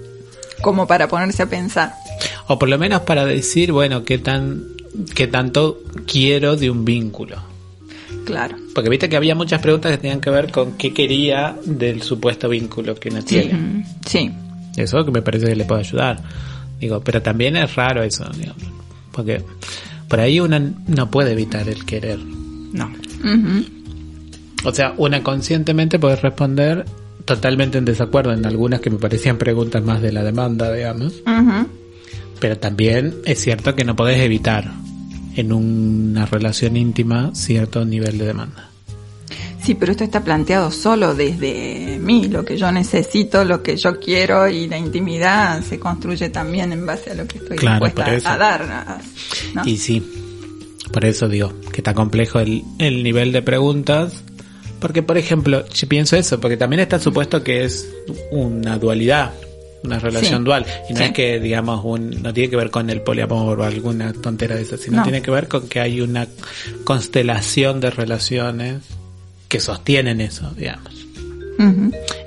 [0.63, 1.93] como para ponerse a pensar?
[2.49, 4.65] O por lo menos para decir, bueno, qué tan
[5.15, 7.37] qué tanto quiero de un vínculo.
[8.25, 8.57] Claro.
[8.75, 12.49] Porque viste que había muchas preguntas que tenían que ver con qué quería del supuesto
[12.49, 13.85] vínculo que uno tiene.
[14.07, 14.31] Sí.
[14.77, 16.23] Eso que me parece que le puede ayudar.
[16.79, 18.55] Digo, pero también es raro eso, digo,
[19.11, 19.43] porque
[20.09, 22.19] por ahí uno no puede evitar el querer.
[22.19, 22.93] No.
[24.65, 26.85] O sea, una conscientemente puede responder
[27.25, 31.15] totalmente en desacuerdo en algunas que me parecían preguntas más de la demanda, digamos.
[32.39, 34.71] Pero también es cierto que no podés evitar
[35.39, 38.71] en una relación íntima cierto nivel de demanda.
[39.63, 44.01] Sí, pero esto está planteado solo desde mí, lo que yo necesito, lo que yo
[44.01, 48.35] quiero y la intimidad se construye también en base a lo que estoy Claro, dispuesta
[48.35, 49.01] a dar.
[49.65, 50.03] Y sí,
[50.93, 54.25] por eso digo que está complejo el, el nivel de preguntas.
[54.81, 57.89] Porque, por ejemplo, yo pienso eso, porque también está supuesto que es
[58.31, 59.33] una dualidad,
[59.85, 60.45] una relación Sí.
[60.45, 60.67] dual.
[60.89, 61.05] Y no Sí.
[61.05, 64.63] es que, digamos, un, no tiene que ver con el poliamor o alguna tontera de
[64.63, 65.03] esas, sino No.
[65.05, 66.27] tiene que ver con que hay una
[66.85, 68.83] constelación de relaciones
[69.49, 70.93] que sostienen eso, digamos.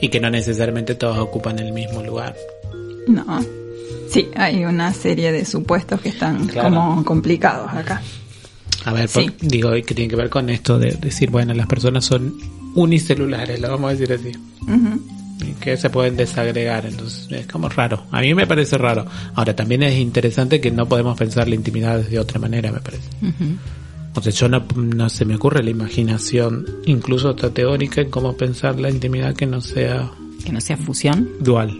[0.01, 2.35] Y que no necesariamente todos ocupan el mismo lugar.
[3.07, 3.39] No.
[4.09, 6.69] Sí, hay una serie de supuestos que están Claro.
[6.69, 8.01] como complicados acá.
[8.83, 9.29] A ver, por- Sí.
[9.41, 12.33] digo, que tiene que ver con esto de decir, bueno, las personas son
[12.75, 14.31] unicelulares, lo vamos a decir así.
[15.59, 18.03] Que se pueden desagregar, entonces es como raro.
[18.11, 19.05] A mí me parece raro.
[19.35, 23.09] Ahora, también es interesante que no podemos pensar la intimidad de otra manera, me parece.
[23.21, 23.55] Ujú.
[24.15, 28.35] O sea, yo no, no se me ocurre la imaginación, incluso hasta teórica, en cómo
[28.35, 30.11] pensar la intimidad que no sea
[30.45, 31.29] Que no sea fusión.
[31.39, 31.79] dual.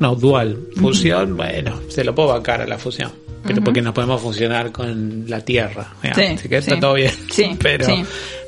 [0.00, 0.58] No, dual.
[0.76, 3.12] Fusión, bueno, se lo puedo bancar a la fusión.
[3.44, 5.94] Pero porque no podemos funcionar con la Tierra.
[6.14, 6.80] Sí, Así que está sí.
[6.80, 7.12] todo bien.
[7.30, 7.86] Sí, pero,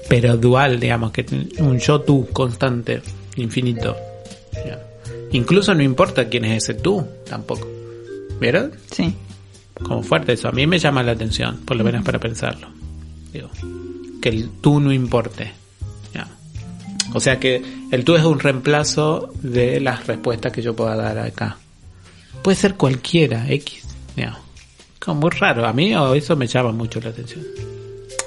[0.09, 1.25] pero dual, digamos, que
[1.59, 3.01] un yo-tú constante,
[3.37, 3.97] infinito.
[4.53, 4.81] Ya.
[5.33, 7.67] Incluso no importa quién es ese tú, tampoco.
[8.41, 8.73] ¿Vieron?
[8.91, 9.15] Sí.
[9.83, 10.49] Como fuerte eso.
[10.49, 12.69] A mí me llama la atención, por lo menos para pensarlo.
[13.33, 13.49] Digo,
[14.21, 15.53] que el tú no importe.
[16.15, 16.29] Ya.
[17.15, 21.19] O sea que el tú es un reemplazo de las respuestas que yo pueda dar
[21.19, 21.57] acá.
[22.43, 23.85] Puede ser cualquiera, X.
[24.17, 24.39] Ya.
[24.99, 25.67] Como muy raro.
[25.67, 27.45] A mí eso me llama mucho la atención.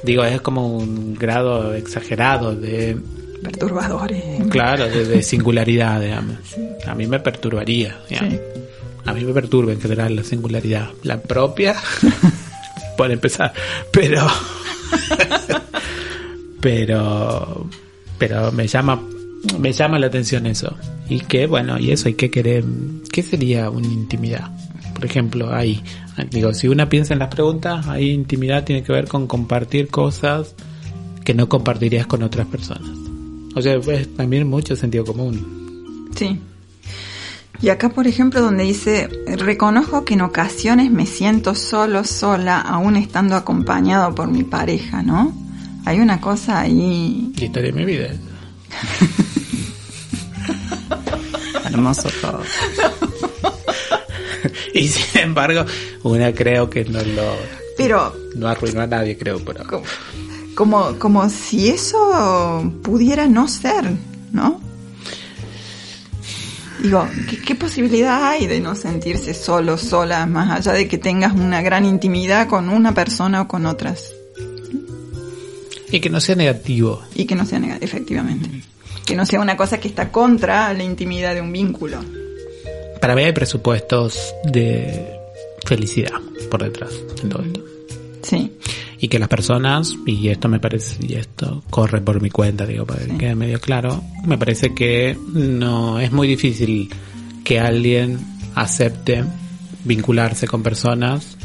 [0.04, 2.98] Digo, es como un grado exagerado de,
[3.46, 4.24] Perturbadores.
[4.50, 6.38] claro, de, de singularidad, digamos.
[6.86, 7.98] A mí me perturbaría.
[8.10, 8.34] digamos.
[8.34, 8.40] Sí.
[9.06, 10.90] A mí me perturba en general la singularidad.
[11.04, 11.76] La propia,
[12.98, 13.54] por empezar.
[13.92, 14.26] Pero,
[16.62, 17.70] pero,
[18.18, 19.02] pero me llama,
[19.60, 20.76] me llama la atención eso.
[21.08, 22.64] Y que, bueno, y eso hay que querer,
[23.12, 24.50] ¿qué sería una intimidad?
[24.96, 25.84] Por ejemplo, ahí,
[26.32, 30.56] digo, si una piensa en las preguntas, ahí intimidad tiene que ver con compartir cosas
[31.24, 33.05] que no compartirías con otras personas.
[33.56, 36.10] O sea, es también mucho sentido común.
[36.16, 36.40] Sí.
[37.62, 42.98] Y acá, por ejemplo, donde dice, reconozco que en ocasiones me siento solo, sola, aún
[42.98, 45.34] estando acompañado por mi pareja, ¿no?
[45.86, 47.32] Hay una cosa ahí.
[47.38, 48.10] La historia de mi vida.
[51.66, 52.42] Hermoso todo.
[54.74, 55.66] Y sin embargo,
[56.04, 57.36] una creo que no lo
[57.78, 59.84] Pero no arruinó a nadie, creo, pero como,
[60.56, 63.92] como, como si eso pudiera no ser,
[64.32, 64.62] ¿no?
[66.82, 71.34] Digo, ¿qué, qué posibilidad hay de no sentirse solo, sola, más allá de que tengas
[71.34, 74.12] una gran intimidad con una persona o con otras?
[75.96, 77.02] y que no sea negativo.
[77.16, 78.50] Y que no sea negativo, efectivamente.
[79.06, 82.00] Que no sea una cosa que está contra la intimidad de un vínculo.
[83.00, 85.18] Para mí hay presupuestos de
[85.66, 86.92] felicidad por detrás
[87.22, 87.62] de todo esto.
[88.24, 88.52] Sí,
[89.06, 92.88] Y que las personas, y esto me parece, y esto corre por mi cuenta, digo,
[92.88, 96.90] para que quede medio claro, me parece que no es muy difícil
[97.44, 98.18] que alguien
[98.56, 99.24] acepte
[99.84, 101.38] vincularse con personas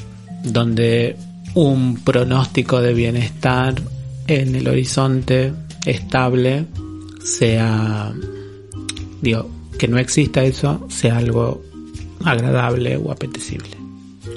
[0.43, 1.19] donde
[1.53, 3.75] un pronóstico de bienestar
[4.27, 5.53] en el horizonte
[5.85, 6.65] estable
[7.23, 8.11] sea,
[9.21, 11.63] digo, que no exista eso, sea algo
[12.25, 13.80] agradable o apetecible.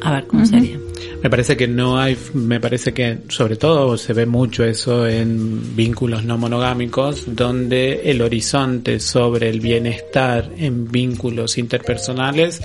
[0.04, 0.78] A ver, ¿cómo sería?
[1.22, 5.76] Me parece que no hay, me parece que sobre todo se ve mucho eso en
[5.76, 12.62] vínculos no monogámicos, donde el horizonte sobre el bienestar en vínculos interpersonales,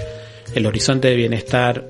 [0.55, 1.87] el horizonte de bienestar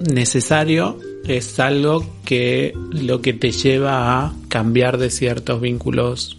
[0.00, 0.98] necesario
[1.28, 6.38] es algo que lo que te lleva a cambiar de ciertos vínculos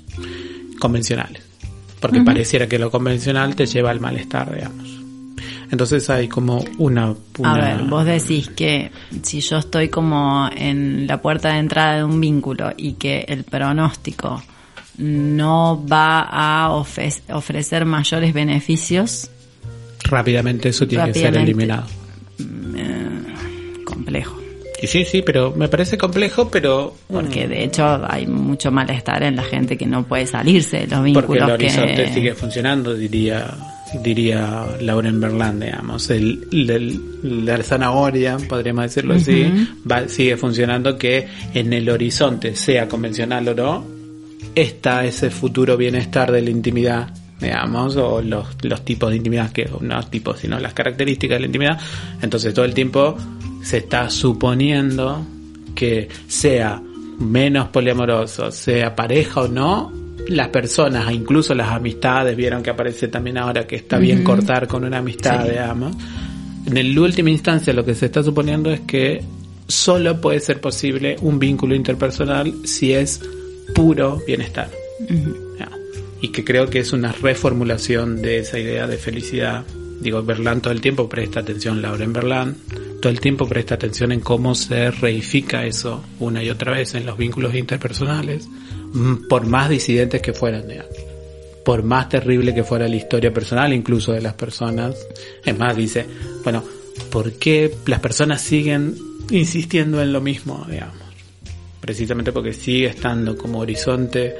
[0.79, 1.43] convencionales.
[2.01, 5.00] Porque pareciera que lo convencional te lleva al malestar, digamos.
[5.71, 7.05] Entonces hay como una...
[7.05, 8.91] A una- ver, vos decís que
[9.23, 13.45] si yo estoy como en la puerta de entrada de un vínculo y que el
[13.45, 14.43] pronóstico
[14.97, 19.29] no va a ofrecer mayores beneficios,
[20.03, 21.85] rápidamente eso tiene que ser eliminado.
[23.85, 24.37] complejo.
[24.81, 26.95] Y sí, sí, pero me parece complejo, pero...
[27.07, 31.03] Porque de hecho hay mucho malestar en la gente que no puede salirse de los
[31.03, 32.13] vínculos Porque el horizonte que...
[32.13, 33.47] sigue funcionando, diría
[34.03, 36.09] diría Lauren Berland, digamos.
[36.09, 39.45] El, el- la zanahoria, podríamos decirlo así,
[39.89, 43.85] va, sigue funcionando que en el horizonte, sea convencional o no,
[44.55, 49.69] está ese futuro bienestar de la intimidad, digamos, o los, los tipos de intimidad, que
[49.81, 51.79] no los tipos, sino las características de la intimidad.
[52.21, 53.15] Entonces todo el tiempo
[53.63, 55.25] se está suponiendo
[55.75, 56.81] que sea
[57.19, 59.91] menos poliamoroso, sea pareja o no,
[60.27, 64.67] las personas, e incluso las amistades, vieron que aparece también ahora que está bien cortar
[64.67, 65.95] con una amistad, digamos.
[66.65, 69.23] En el última instancia lo que se está suponiendo es que
[69.67, 73.21] solo puede ser posible un vínculo interpersonal si es
[73.73, 74.69] puro bienestar.
[76.21, 79.65] Y que creo que es una reformulación de esa idea de felicidad.
[80.01, 82.57] Digo, Berlán todo el tiempo presta atención, Laura en Berlán,
[83.01, 87.05] todo el tiempo presta atención en cómo se reifica eso una y otra vez en
[87.05, 88.47] los vínculos interpersonales,
[89.29, 90.91] por más disidentes que fueran, digamos.
[91.63, 94.95] por más terrible que fuera la historia personal, incluso de las personas.
[95.45, 96.05] Es más, dice,
[96.43, 96.63] bueno,
[97.11, 98.95] ¿por qué las personas siguen
[99.29, 100.95] insistiendo en lo mismo, digamos?
[101.79, 104.35] precisamente porque sigue estando como horizonte,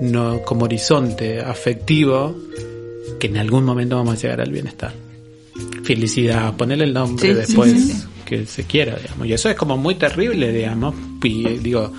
[0.00, 2.36] no, como horizonte afectivo,
[3.20, 4.92] que en algún momento vamos a llegar al bienestar.
[5.84, 8.02] Felicidad, ponerle el nombre Sí, después sí, sí.
[8.24, 9.26] que se quiera, digamos.
[9.28, 10.94] Y eso es como muy terrible, digamos.
[11.22, 11.92] Y digo,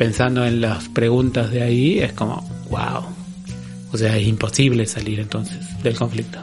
[0.00, 3.04] pensando en las preguntas de ahí, es como, wow.
[3.92, 6.38] O sea, es imposible salir entonces del conflicto.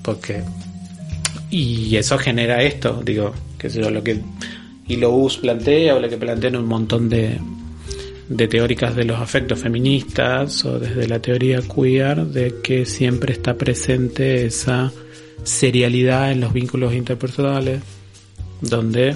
[0.00, 0.42] Porque
[1.50, 4.18] y eso genera esto, digo, que es lo que
[4.88, 7.38] Hilo Bus plantea o lo que plantean un montón de,
[8.30, 13.58] de teóricas de los afectos feministas o desde la teoría queer de que siempre está
[13.58, 14.90] presente esa
[15.44, 17.82] serialidad en los vínculos interpersonales
[18.62, 19.14] donde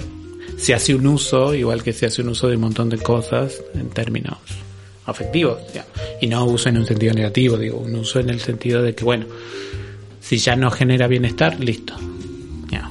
[0.57, 3.61] se hace un uso, igual que se hace un uso de un montón de cosas
[3.75, 4.37] en términos
[5.05, 5.91] afectivos, digamos.
[6.19, 9.05] y no uso en un sentido negativo, digo, un uso en el sentido de que,
[9.05, 9.25] bueno,
[10.19, 11.95] si ya no genera bienestar, listo.
[12.69, 12.89] Ya.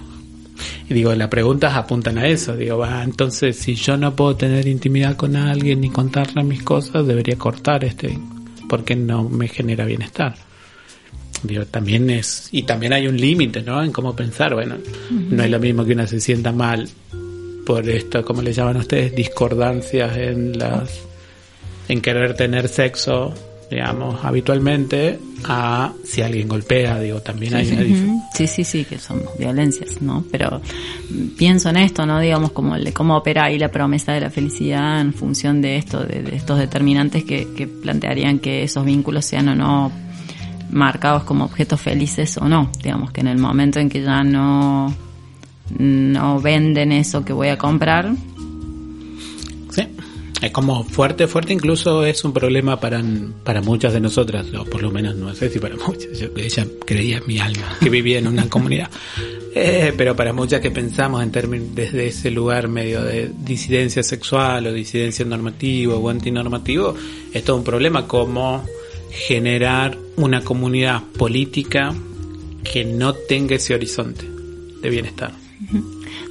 [0.89, 2.57] Y digo, las preguntas apuntan a eso.
[2.57, 7.07] Digo, va, entonces si yo no puedo tener intimidad con alguien ni contarle mis cosas,
[7.07, 8.19] debería cortar este,
[8.69, 10.37] porque no me genera bienestar.
[11.43, 13.83] Digo, también es, y también hay un límite, ¿no?
[13.83, 14.77] En cómo pensar, bueno,
[15.11, 16.89] no es lo mismo que una se sienta mal
[17.67, 21.01] por esto, como le llaman ustedes, discordancias en las,
[21.89, 23.35] en querer tener sexo,
[23.69, 28.23] digamos, habitualmente, a si alguien golpea, digo, también hay una Ujú.
[28.33, 30.25] Sí, sí, sí, que son violencias, ¿no?
[30.31, 30.61] Pero
[31.11, 32.21] mm, pienso en esto, ¿no?
[32.21, 36.23] Digamos, como cómo opera ahí la promesa de la felicidad en función de esto, de,
[36.23, 39.93] de estos determinantes que, que plantearían que esos vínculos sean o no
[40.71, 42.71] marcados como objetos felices o no.
[42.83, 44.95] Digamos que en el momento en que ya no,
[45.79, 48.13] no venden eso que voy a comprar,
[49.71, 49.83] Sí,
[50.41, 53.03] es como fuerte, fuerte, incluso es un problema para,
[53.45, 56.67] para muchas de nosotras, o por lo menos no sé si para muchas, yo- ella
[56.87, 58.91] creía en mi alma, que vivía en una comunidad,
[59.59, 64.67] Eh, pero para muchas que pensamos en términos desde ese lugar medio de disidencia sexual
[64.67, 66.95] o disidencia normativo o antinormativo,
[67.33, 68.65] es todo un problema como
[69.11, 71.95] generar una comunidad política
[72.71, 74.27] que no tenga ese horizonte
[74.83, 75.33] de bienestar.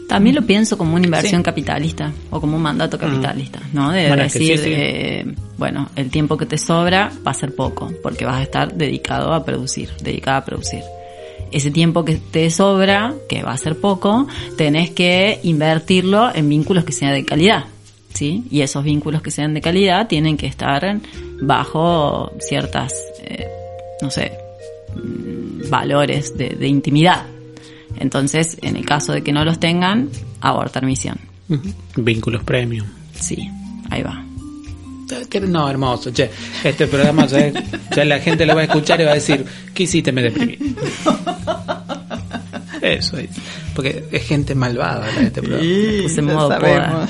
[0.08, 1.46] También lo pienso como una inversión Sí.
[1.46, 3.92] capitalista o como un mandato capitalista, ¿no?
[3.92, 4.70] De Bueno, es que decir, sí, sí.
[4.76, 5.26] eh,
[5.58, 9.34] bueno, el tiempo que te sobra va a ser poco, porque vas a estar dedicado
[9.34, 10.82] a producir, dedicada a producir.
[11.52, 16.84] Ese tiempo que te sobra, que va a ser poco, tenés que invertirlo en vínculos
[16.84, 17.66] que sean de calidad,
[18.14, 18.44] ¿sí?
[18.52, 21.00] Y esos vínculos que sean de calidad tienen que estar
[21.42, 23.48] bajo ciertas, eh,
[24.02, 24.34] no sé,
[24.96, 27.26] mm, valores de, de intimidad.
[28.00, 30.10] Entonces, en el caso de que no los tengan,
[30.42, 31.18] abortar misión.
[31.96, 32.88] Vínculos premium.
[33.14, 33.50] Sí,
[33.90, 34.26] ahí va.
[35.48, 36.12] No, hermoso.
[36.12, 36.30] Che,
[36.64, 37.52] este programa ya,
[37.96, 40.12] ya la gente lo va a escuchar y va a decir, ¿qué hiciste?
[40.12, 40.58] Me deprimí.
[42.82, 43.30] Eso es.
[43.74, 46.04] Porque es gente malvada la de este programa.
[46.04, 47.10] puse en lo modo sabemos.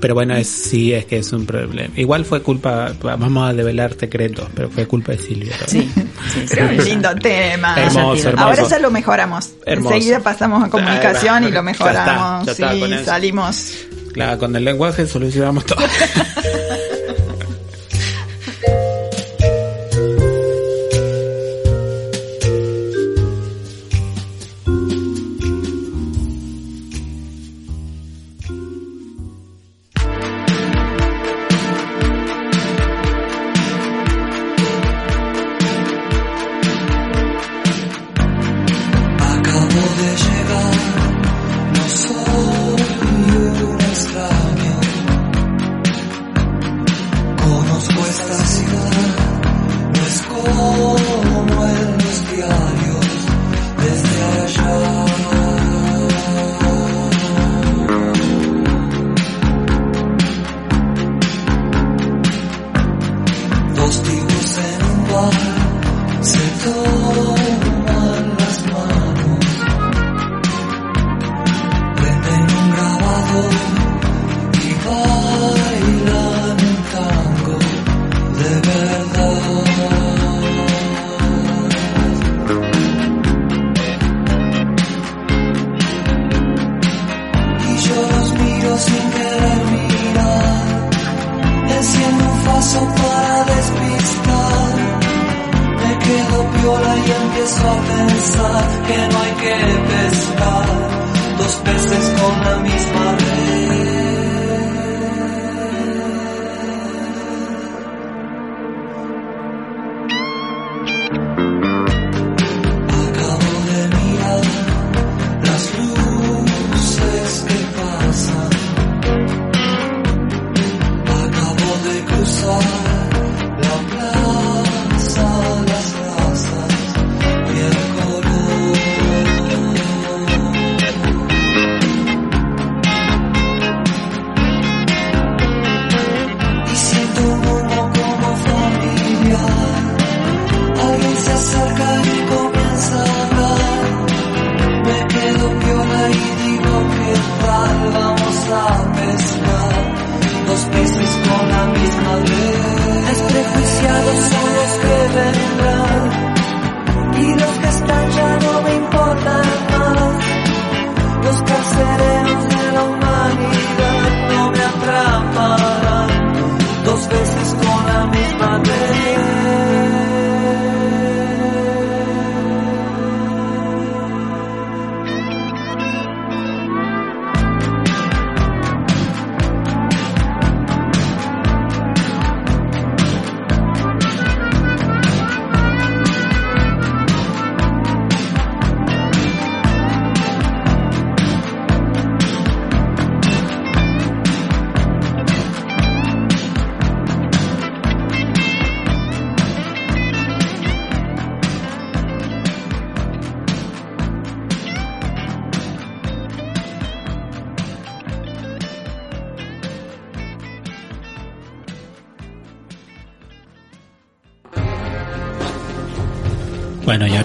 [0.00, 1.92] Pero bueno, es, sí, es que es un problema.
[1.96, 5.54] Igual fue culpa, vamos a develar secretos, pero fue culpa de Silvia.
[5.66, 5.90] Sí,
[6.32, 6.60] sí, sí.
[6.60, 7.74] Un lindo tema.
[7.76, 8.46] Hermoso, hermoso.
[8.48, 9.50] Ahora ya lo mejoramos.
[9.66, 9.94] Hermoso.
[9.94, 12.46] Enseguida pasamos a comunicación y lo Ya está, mejoramos.
[12.46, 13.72] ya está, sí, salimos.
[14.12, 15.78] Claro, con el lenguaje solucionamos todo.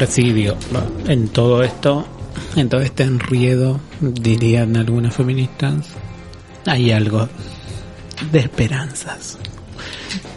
[0.06, 0.58] Digo,
[1.08, 2.06] en todo esto,
[2.58, 5.88] en todo este enriedo, dirían algunas feministas,
[6.66, 7.30] hay algo
[8.32, 9.38] de esperanzas.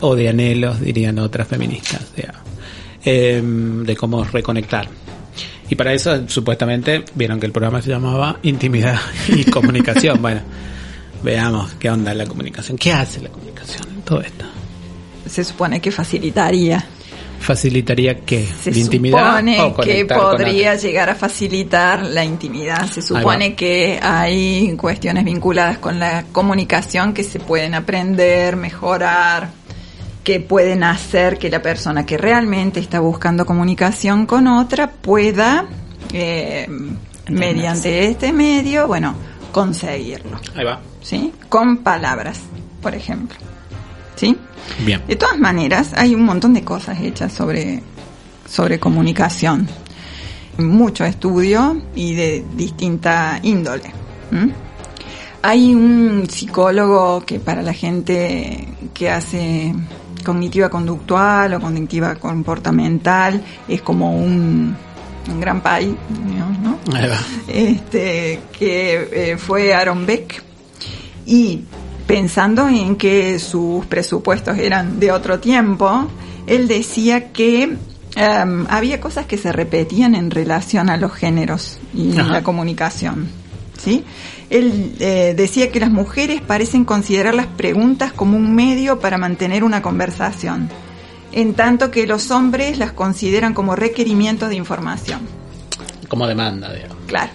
[0.00, 2.32] O de anhelos, dirían otras feministas, ya.
[3.04, 4.88] Em, de cómo reconectar.
[5.68, 10.22] Y para eso, supuestamente, vieron que el programa se llamaba Intimidad y Comunicación.
[10.22, 10.42] bueno,
[11.24, 12.78] veamos qué onda la comunicación.
[12.78, 14.44] ¿Qué hace la comunicación en todo esto?
[15.28, 16.86] Se supone que facilitaría.
[17.46, 18.44] ¿Facilitaría qué?
[18.60, 19.28] Se ¿La intimidad?
[19.28, 22.90] supone o que podría llegar a facilitar la intimidad.
[22.90, 29.50] Se supone que hay cuestiones vinculadas con la comunicación que se pueden aprender, mejorar,
[30.24, 35.66] que pueden hacer que la persona que realmente está buscando comunicación con otra pueda,
[36.12, 36.66] eh,
[37.28, 39.14] mediante este medio, bueno,
[39.52, 40.40] conseguirlo.
[40.56, 40.80] Ahí va.
[41.00, 41.32] ¿Sí?
[41.48, 42.40] Con palabras,
[42.82, 43.36] por ejemplo.
[44.16, 44.36] ¿Sí?
[44.84, 45.02] Bien.
[45.06, 47.82] De todas maneras, hay un montón de cosas hechas sobre,
[48.48, 49.68] sobre comunicación.
[50.58, 53.92] Mucho estudio y de distinta índole.
[55.42, 59.74] Hay un psicólogo que para la gente que hace
[60.24, 64.74] cognitiva conductual o cognitiva comportamental es como un,
[65.28, 65.94] un gran país,
[66.62, 66.78] ¿no?
[67.46, 70.42] Este, que eh, fue Aaron Beck.
[71.26, 71.60] Y
[72.06, 76.06] pensando en que sus presupuestos eran de otro tiempo,
[76.46, 77.76] él decía que
[78.14, 82.30] em, había cosas que se repetían en relación a los géneros y Ajá.
[82.30, 83.28] la comunicación.
[83.78, 84.04] ¿sí?
[84.50, 89.64] Él eh, decía que las mujeres parecen considerar las preguntas como un medio para mantener
[89.64, 90.68] una conversación,
[91.32, 95.20] en tanto que los hombres las consideran como requerimientos de información.
[96.08, 96.96] Como demanda, digamos.
[97.06, 97.32] Claro.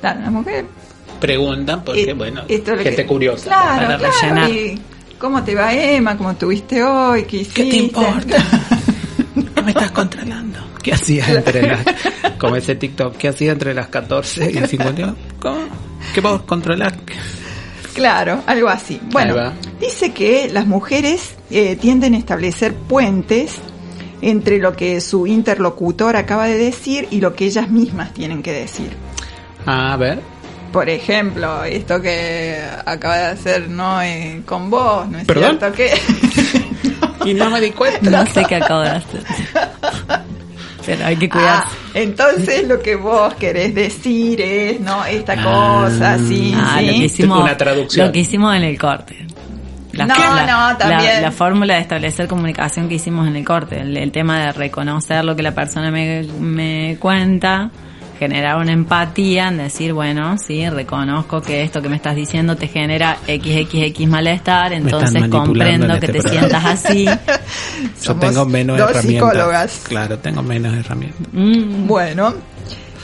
[0.00, 0.66] Claro, la mujer
[1.20, 3.44] Preguntan porque, eh, bueno, esto es gente que- curiosa.
[3.44, 4.14] Claro, para claro.
[4.20, 4.50] rellenar.
[4.50, 4.80] y
[5.18, 6.16] ¿Cómo te va Emma?
[6.16, 7.24] ¿Cómo estuviste hoy?
[7.24, 7.64] ¿Qué hiciste?
[7.64, 8.36] ¿Qué te importa?
[9.54, 10.58] ¿Qué me estás controlando?
[10.82, 11.80] ¿Qué hacías entre las...
[12.38, 15.14] Como ese TikTok, ¿qué hacías entre las 14 y el 51?
[15.38, 15.58] ¿Cómo?
[16.14, 16.94] ¿Qué vos controlar?
[17.92, 18.98] Claro, algo así.
[19.10, 23.56] Bueno, dice que las mujeres eh, tienden a establecer puentes
[24.22, 28.52] entre lo que su interlocutor acaba de decir y lo que ellas mismas tienen que
[28.52, 28.88] decir.
[29.66, 30.20] A ver.
[30.72, 35.58] Por ejemplo, esto que acaba de hacer no Eh, con vos, ¿no es ¿Perdón?
[35.58, 35.90] cierto que
[37.30, 38.10] Y no me di cuenta.
[38.10, 39.22] No sé qué acabo de hacer.
[40.86, 41.68] Pero hay que cuidarse.
[41.68, 45.82] Ah, entonces lo que vos querés decir es, no, esta Ah.
[45.84, 46.86] cosa, sí, Ah, sí.
[46.86, 48.06] lo que hicimos, Una traducción.
[48.06, 49.26] Lo que hicimos en el corte.
[49.92, 51.14] No, no, también.
[51.16, 53.80] La, la fórmula de establecer comunicación que hicimos en el corte.
[53.80, 57.70] El, el tema de reconocer lo que la persona me, me cuenta,
[58.20, 62.68] generar una empatía en decir, bueno, sí, reconozco que esto que me estás diciendo te
[62.68, 66.48] genera XXX malestar, entonces comprendo en que este te programa.
[66.48, 67.04] sientas así.
[67.06, 67.12] Yo
[67.98, 69.30] Somos tengo menos dos herramientas.
[69.30, 69.80] psicólogas.
[69.84, 71.18] Claro, tengo menos herramientas.
[71.32, 72.34] Mm, Bueno,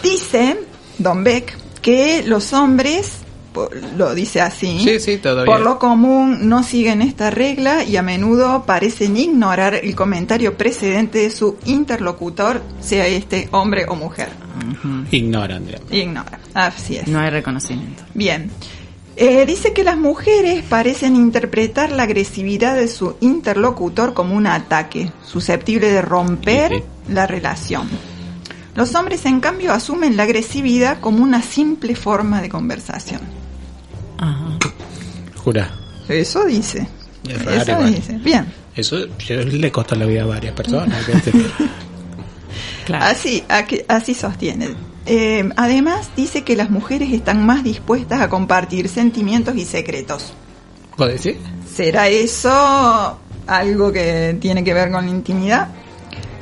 [0.02, 0.58] dice
[0.98, 3.20] Don Beck que los hombres,
[3.96, 8.02] lo dice así, Sí, sí, todo por lo común no siguen esta regla y a
[8.02, 14.28] menudo parecen ignorar el comentario precedente de su interlocutor, sea este hombre o mujer.
[15.10, 15.92] Ignoran, digamos.
[15.92, 17.06] Ignora, así es.
[17.08, 18.02] no hay reconocimiento.
[18.14, 18.50] Bien.
[19.18, 25.10] Eh, dice que las mujeres parecen interpretar la agresividad de su interlocutor como un ataque,
[25.24, 26.82] susceptible de romper Sí,
[27.12, 27.88] la relación.
[28.74, 33.22] Los hombres, en cambio, asumen la agresividad como una simple forma de conversación.
[34.18, 34.58] Ajá.
[35.36, 35.70] Jura.
[36.08, 36.86] Eso dice.
[37.26, 37.94] Es raro Eso igual.
[37.94, 38.18] dice.
[38.18, 38.46] Bien.
[38.74, 40.94] Eso yo- le costó la vida a varias personas.
[42.86, 43.04] Claro.
[43.04, 44.70] Así, aquí- así sostiene.
[45.04, 50.32] Eh, además, dice que las mujeres están más dispuestas a compartir sentimientos y secretos.
[50.96, 51.36] ¿Vos decís?
[51.70, 55.68] ¿Será eso algo que tiene que ver con la intimidad?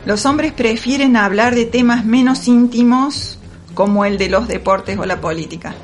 [0.06, 3.38] Los hombres prefieren hablar de temas menos íntimos
[3.74, 5.74] como el de los deportes o la política.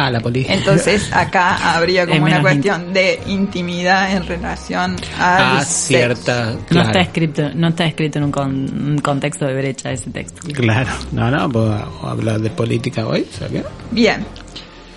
[0.00, 0.54] Ah, la policía.
[0.54, 6.52] Entonces acá habría como una cuestión de intimidad en relación a Ah, cierta.
[6.52, 6.86] No Claro.
[6.88, 10.40] está escrito, no está escrito en un, con- un contexto de brecha ese texto.
[10.54, 10.90] Claro.
[11.10, 11.74] No, no, puedo
[12.06, 13.26] hablar de política hoy.
[13.36, 13.64] ¿sabes?
[13.90, 14.24] Bien.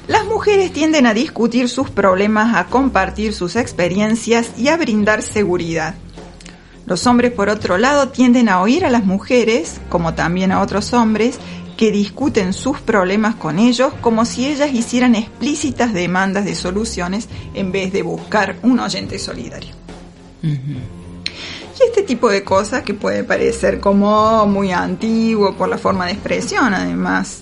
[0.07, 5.95] Las mujeres tienden a discutir sus problemas, a compartir sus experiencias y a brindar seguridad.
[6.85, 10.93] Los hombres, por otro lado, tienden a oír a las mujeres, como también a otros
[10.93, 11.39] hombres,
[11.81, 17.71] que discuten sus problemas con ellos como si ellas hicieran explícitas demandas de soluciones en
[17.71, 19.73] vez de buscar un oyente solidario.
[20.43, 26.11] Y este tipo de cosas que puede parecer como muy antiguo por la forma de
[26.11, 27.41] expresión, además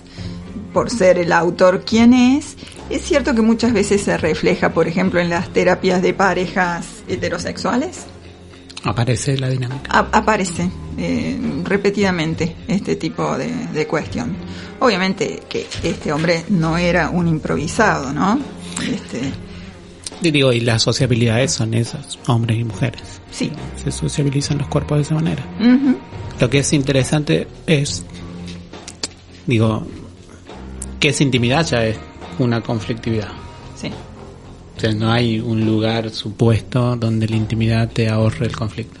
[0.72, 2.56] por ser el autor quien es,
[2.88, 8.06] es cierto que muchas veces se refleja, por ejemplo, en las terapias de parejas heterosexuales.
[8.84, 9.90] Aparece la dinámica.
[9.90, 14.34] A- aparece eh, repetidamente este tipo de, de cuestión.
[14.80, 18.38] Obviamente que este hombre no era un improvisado, ¿no?
[18.82, 19.20] Este,
[20.22, 23.20] Y digo, y las sociabilidades son esas, hombres y mujeres.
[23.30, 23.52] sí.
[23.82, 25.44] Se sociabilizan los cuerpos de esa manera.
[25.60, 25.96] Ujú.
[26.40, 28.04] Lo que es interesante es,
[29.46, 29.86] digo,
[30.98, 31.98] que esa intimidad ya es
[32.38, 33.28] una conflictividad.
[33.76, 33.90] Sí.
[34.80, 38.98] O sea, no hay un lugar supuesto donde la intimidad te ahorre el conflicto.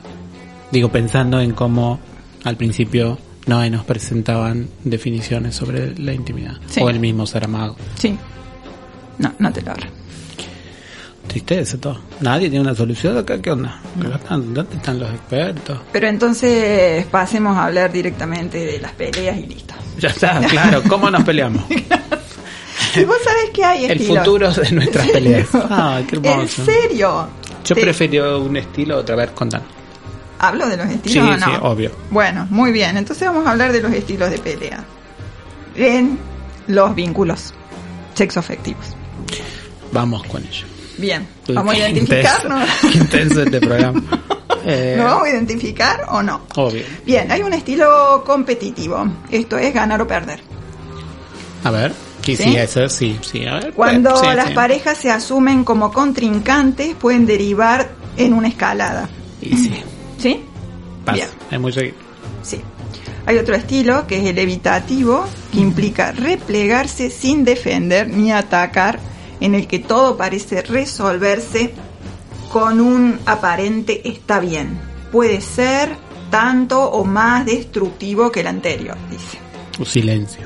[0.70, 1.98] Digo, pensando en cómo
[2.44, 3.16] al principio
[3.46, 6.58] no nos presentaban definiciones sobre la intimidad.
[6.66, 6.82] Sí.
[6.82, 7.76] O el mismo Saramago.
[7.94, 8.14] Sí.
[9.16, 9.86] No, no te lo ahorro.
[11.28, 11.98] Tristeza todo.
[12.20, 13.40] Nadie tiene una solución acá.
[13.40, 13.80] ¿Qué onda?
[14.28, 15.78] ¿Dónde están los expertos?
[15.92, 19.72] Pero entonces pasemos a hablar directamente de las peleas y listo.
[19.98, 20.82] Ya está, claro.
[20.86, 21.64] ¿Cómo nos peleamos?
[22.96, 24.18] Y vos sabés que hay El estilos.
[24.18, 25.48] futuro de nuestras peleas.
[25.70, 26.62] Ay, qué hermoso.
[26.62, 27.28] ¿En serio?
[27.64, 29.66] Yo Te- prefiero un estilo otra vez contando.
[30.38, 31.46] ¿Hablo de los Sí, estilos o no?
[31.46, 31.90] sí, obvio.
[32.10, 32.96] Bueno, muy bien.
[32.96, 34.84] Entonces vamos a hablar de los estilos de pelea.
[35.76, 36.18] En
[36.66, 37.52] los vínculos
[38.14, 38.86] sexoafectivos.
[39.92, 40.66] Vamos con ello.
[40.98, 41.26] Bien.
[41.48, 42.62] ¿Vamos a identificarnos?
[42.62, 44.02] intenso, qué intenso este programa.
[44.62, 46.42] Eh, ¿Nos vamos a identificar o no?
[46.56, 46.84] Obvio.
[47.06, 49.06] Bien, hay un estilo competitivo.
[49.30, 50.40] Esto es ganar o perder.
[51.64, 51.94] A ver.
[52.36, 52.56] Sí, sí, ¿Sí?
[52.56, 53.46] eso sí, sí.
[53.46, 53.72] A ver.
[53.72, 59.08] Cuando sí, las parejas se asumen como contrincantes, pueden derivar en una escalada.
[59.40, 59.72] Y sí,
[60.18, 60.40] ¿Sí?
[61.04, 61.16] pasa.
[61.16, 61.28] Bien.
[61.50, 61.94] Hay mucho que-
[62.42, 62.60] Sí.
[63.26, 68.98] Hay otro estilo que es el evitativo, que implica replegarse sin defender ni atacar,
[69.40, 71.72] en el que todo parece resolverse
[72.50, 74.80] con un aparente está bien.
[75.12, 75.90] Puede ser
[76.30, 79.38] tanto o más destructivo que el anterior, dice.
[79.78, 80.42] Un silencio.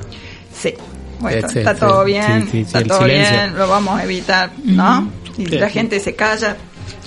[0.53, 0.73] Sí.
[1.19, 3.31] Bueno, Sí, está todo bien, sí, sí, está todo silencio.
[3.37, 5.11] bien, lo vamos a evitar, ¿no?
[5.37, 5.73] Y Sí, la sí.
[5.73, 6.55] gente se calla,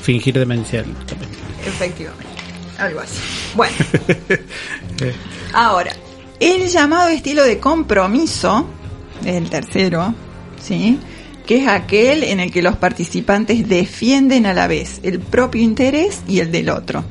[0.02, 1.30] Fingir demencial también.
[1.66, 2.26] efectivamente.
[2.78, 3.18] Algo así.
[3.56, 3.74] Bueno.
[5.52, 5.92] Ahora,
[6.40, 8.66] el llamado estilo de compromiso,
[9.24, 10.14] el tercero,
[10.62, 10.98] ¿sí?
[11.46, 16.20] Que es aquel en el que los participantes defienden a la vez el propio interés
[16.28, 17.04] y el del otro.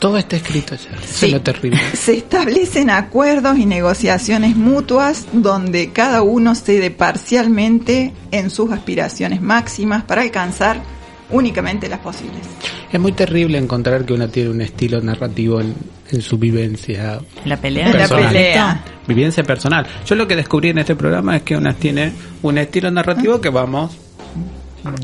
[0.00, 0.90] Todo está escrito ya.
[1.06, 1.26] Sí.
[1.26, 1.78] es lo terrible.
[1.94, 10.02] Se establecen acuerdos y negociaciones mutuas donde cada uno cede parcialmente en sus aspiraciones máximas
[10.02, 10.80] para alcanzar
[11.30, 12.40] únicamente las posibles.
[12.92, 15.74] Es muy terrible encontrar que uno tiene un estilo narrativo en,
[16.10, 17.86] en su vivencia La pelea.
[17.86, 18.26] En la Personal.
[18.32, 18.84] pelea.
[19.06, 19.86] vivencia personal.
[20.06, 23.48] Yo lo que descubrí en este programa es que unas tiene un estilo narrativo que
[23.50, 23.96] vamos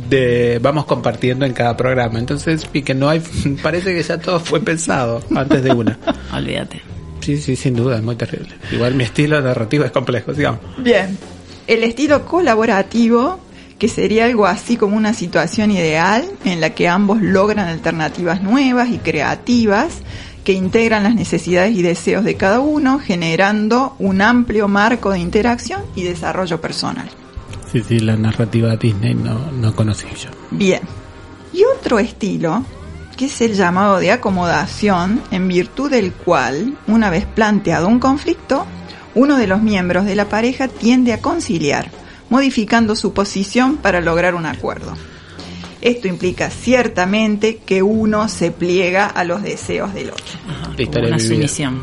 [0.08, 2.18] de vamos compartiendo en cada programa.
[2.18, 3.20] Entonces, y que no hay
[3.62, 5.98] parece que ya todo fue pensado antes de una.
[6.32, 6.80] Olvídate.
[7.20, 8.50] Sí, sí, sin duda, es muy terrible.
[8.70, 10.60] Igual mi estilo narrativo es complejo, digamos.
[10.78, 11.18] Bien.
[11.66, 13.40] El estilo colaborativo,
[13.78, 18.90] que sería algo así como una situación ideal en la que ambos logran alternativas nuevas
[18.90, 20.02] y creativas
[20.44, 25.82] que integran las necesidades y deseos de cada uno, generando un amplio marco de interacción
[25.96, 27.10] y desarrollo personal.
[27.70, 30.30] Sí, sí, la narrativa Disney no, no conocí yo.
[30.50, 30.80] Bien.
[31.52, 32.64] Y otro estilo,
[33.16, 38.66] que es el llamado de acomodación, en virtud del cual, una vez planteado un conflicto,
[39.14, 41.90] uno de los miembros de la pareja tiende a conciliar,
[42.28, 44.94] modificando su posición para lograr un acuerdo.
[45.80, 50.24] Esto implica ciertamente que uno se pliega a los deseos del otro.
[50.48, 51.82] Ajá, una sumisión.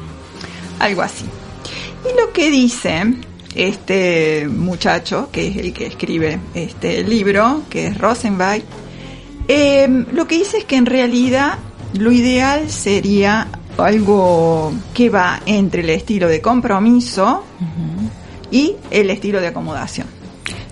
[0.79, 1.25] Algo así.
[2.03, 3.05] Y lo que dice
[3.55, 8.63] este muchacho, que es el que escribe este libro, que es Rosenweig,
[9.47, 11.57] eh, lo que dice es que en realidad
[11.97, 13.47] lo ideal sería
[13.77, 17.43] algo que va entre el estilo de compromiso
[18.51, 20.07] y el estilo de acomodación.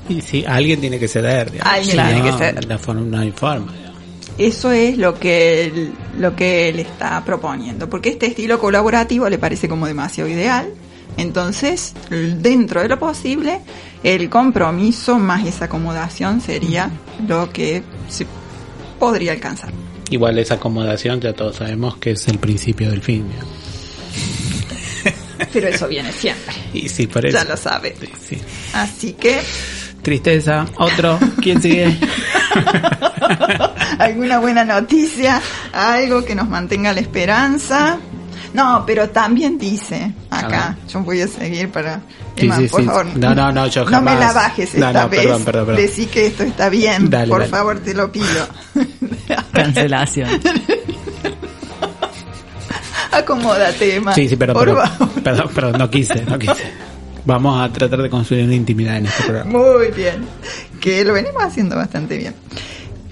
[0.10, 1.52] Y sí, alguien tiene que ceder.
[1.52, 1.74] digamos.
[1.74, 2.66] Alguien Si tiene no, que ceder.
[2.66, 3.72] la forma- no hay forma.
[3.72, 3.92] digamos.
[4.38, 9.38] Eso es lo que él, lo que él está proponiendo, porque este estilo colaborativo le
[9.38, 10.70] parece como demasiado ideal.
[11.18, 13.60] Entonces, dentro de lo posible,
[14.04, 16.90] el compromiso más esa acomodación sería
[17.28, 18.26] lo que se
[19.00, 19.72] podría alcanzar.
[20.10, 23.26] Igual esa acomodación ya todos sabemos que es el principio del fin.
[25.54, 27.38] Pero eso viene siempre, Y sí, por eso.
[27.38, 27.96] ya lo sabe.
[28.00, 28.42] Sí, sí.
[28.74, 29.42] Así que,
[30.02, 31.98] Tristeza, otro, ¿quién sigue?
[34.00, 35.42] alguna buena noticia,
[35.74, 38.00] algo que nos mantenga la esperanza.
[38.54, 42.02] No, pero también dice acá, yo voy a seguir para...
[42.38, 42.88] Sí, Emma, sí, por sí.
[42.88, 45.22] favor, No, no, no, yo No me la bajes esta no, vez.
[45.22, 45.82] perdón, perdón, perdón.
[45.82, 47.52] Decí que esto está bien, Dale, por dale.
[47.52, 48.48] favor, te lo pido.
[49.54, 50.30] Cancelación.
[53.12, 54.14] Acomódate, Emma.
[54.14, 55.10] Sí, sí, por pero, favor.
[55.24, 56.72] perdón, perdón, no quise, no quise.
[57.26, 59.52] Vamos a tratar de construir una intimidad en este programa.
[59.52, 60.26] Muy bien.
[60.80, 62.34] Que lo venimos haciendo bastante bien.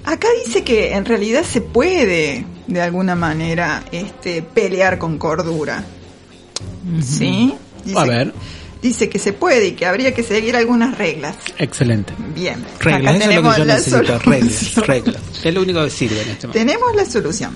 [0.06, 5.84] Acá dice que en realidad se puede, de alguna manera, este, pelear con cordura.
[7.02, 7.54] ¿Sí?
[7.84, 8.34] Dice, A ver.
[8.82, 11.36] Dice que se puede y que habría que seguir algunas reglas.
[11.58, 12.14] Excelente.
[12.34, 12.66] Bien.
[12.80, 14.20] Reglas, Acá eso es lo tenemos que yo la necesito.
[14.20, 14.86] Reglas, solución.
[14.88, 15.22] reglas.
[15.44, 16.54] Es lo único que sirve en este momento.
[16.72, 17.52] Tenemos la solución.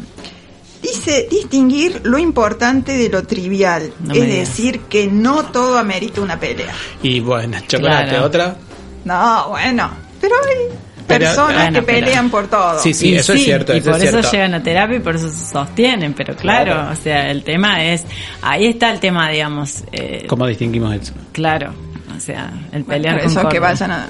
[0.82, 3.94] Dice distinguir lo importante de lo trivial.
[4.02, 6.74] No es decir, que no todo amerita una pelea.
[7.02, 8.26] Y bueno, chocolate, Claro.
[8.26, 8.58] otra.
[9.06, 9.92] No, bueno.
[10.20, 10.68] Pero hay
[11.08, 12.80] Pero, personas bueno, que pero- pelean por todo.
[12.80, 14.32] Sí, sí, Y eso es cierto, Y eso por es eso cierto.
[14.32, 16.92] llegan a terapia y por eso se sostienen, pero claro, Claro.
[16.92, 18.06] o sea, el tema es,
[18.42, 21.14] ahí está el tema, digamos, eh, ¿Cómo distinguimos eso?
[21.32, 21.74] claro,
[22.16, 24.08] o sea, el Bueno, pelear por con eso que vayan a...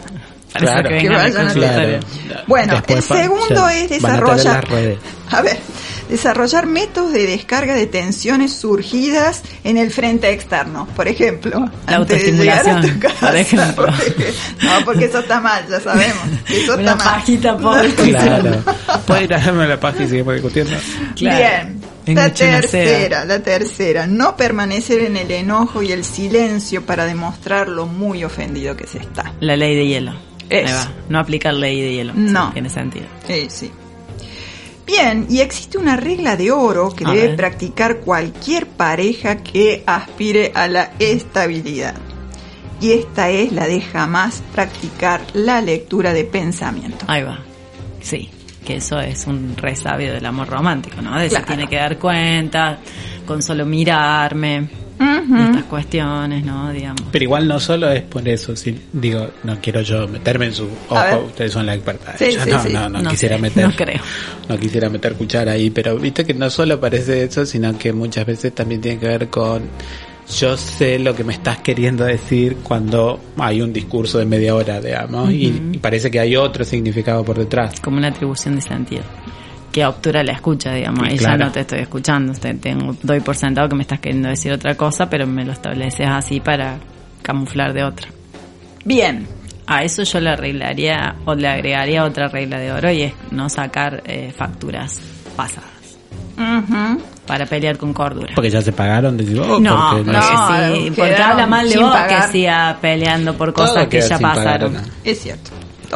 [0.53, 0.89] Para Claro.
[0.89, 1.99] que vayan a consultorio.
[2.47, 4.67] Bueno, Después el segundo es a desarrollar...
[5.31, 5.57] A ver,
[6.09, 10.87] desarrollar métodos de descarga de tensiones surgidas en el frente externo.
[10.95, 13.85] Por ejemplo, La antes de llegar a tu autoestimulación, casa, por ejemplo.
[13.87, 16.17] porque- no, porque eso está mal, ya sabemos.
[16.49, 17.07] Eso Una está mal.
[17.15, 18.63] pajita por Claro.
[19.07, 20.75] ¿Puedo ir a darme la página y seguimos discutiendo?
[21.15, 21.37] Claro.
[22.05, 22.15] Bien.
[22.17, 27.85] La tercera, la tercera, no permanecer en el enojo y el silencio para demostrar lo
[27.87, 29.31] muy ofendido que se está.
[29.39, 30.13] La ley de hielo.
[30.49, 30.67] Eso.
[30.67, 30.91] Ahí va.
[31.09, 32.13] No aplicar ley de hielo.
[32.15, 32.47] No.
[32.47, 33.05] Sí, tiene sentido.
[33.27, 33.71] Eh, sí.
[34.85, 37.35] Bien, y existe una regla de oro que A debe ver.
[37.37, 41.95] practicar cualquier pareja que aspire a la estabilidad.
[42.81, 47.05] Y esta es la de jamás practicar la lectura de pensamiento.
[47.07, 47.39] Ahí va.
[48.01, 48.29] Sí,
[48.65, 51.17] que eso es un resabio del amor romántico, ¿no?
[51.17, 51.45] De Claro.
[51.45, 52.79] tiene que dar cuenta,
[53.25, 54.67] con solo mirarme,
[55.03, 56.71] Estas cuestiones, ¿no?
[56.71, 57.01] Digamos.
[57.11, 60.67] Pero igual no solo es por eso, si digo, no quiero yo meterme en su
[60.89, 62.17] ojo, ustedes son la experta.
[62.17, 62.69] Sí, yo sí, no, sí.
[62.73, 64.01] no, no, No quisiera sé, meter, no creo.
[64.49, 68.25] no quisiera meter cuchara ahí, pero viste que no solo parece eso, sino que muchas
[68.25, 69.63] veces también tiene que ver con
[70.39, 74.79] yo sé lo que me estás queriendo decir cuando hay un discurso de media hora,
[74.79, 77.81] digamos, y, y parece que hay otro significado por detrás.
[77.81, 79.03] como una atribución de sentido
[79.73, 81.39] que obtura la escucha, digamos, y claro.
[81.39, 84.53] ya no te estoy escuchando, te tengo, doy por sentado que me estás queriendo decir
[84.53, 86.77] otra cosa, pero me lo estableces así para
[87.21, 88.07] camuflar de otra.
[88.85, 89.27] Bien,
[89.65, 93.49] A eso yo le arreglaría o le agregaría otra regla de oro y es no
[93.49, 94.99] sacar eh, facturas
[95.37, 95.71] pasadas
[96.37, 97.01] Ujú.
[97.25, 98.33] para pelear con cordura.
[98.35, 100.21] Porque ya se pagaron, decís, oh, no, porque no,
[100.75, 102.25] sí, porque habla mal de vos pagar.
[102.25, 104.73] que siga peleando por Todo cosas que ya pagar, pasaron.
[104.73, 104.81] ¿no?
[105.03, 105.49] es cierto.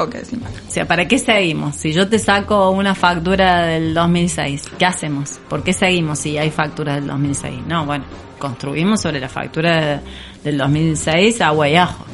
[0.06, 0.52] Más.
[0.68, 1.76] O sea, ¿para qué seguimos?
[1.76, 5.40] Si yo te saco una factura del 2006, ¿qué hacemos?
[5.50, 7.62] ¿Por qué seguimos si hay facturas del 2006?
[7.68, 8.06] No, bueno,
[8.40, 10.00] construimos sobre la factura de-
[10.44, 12.06] del 2006 agua y ajo.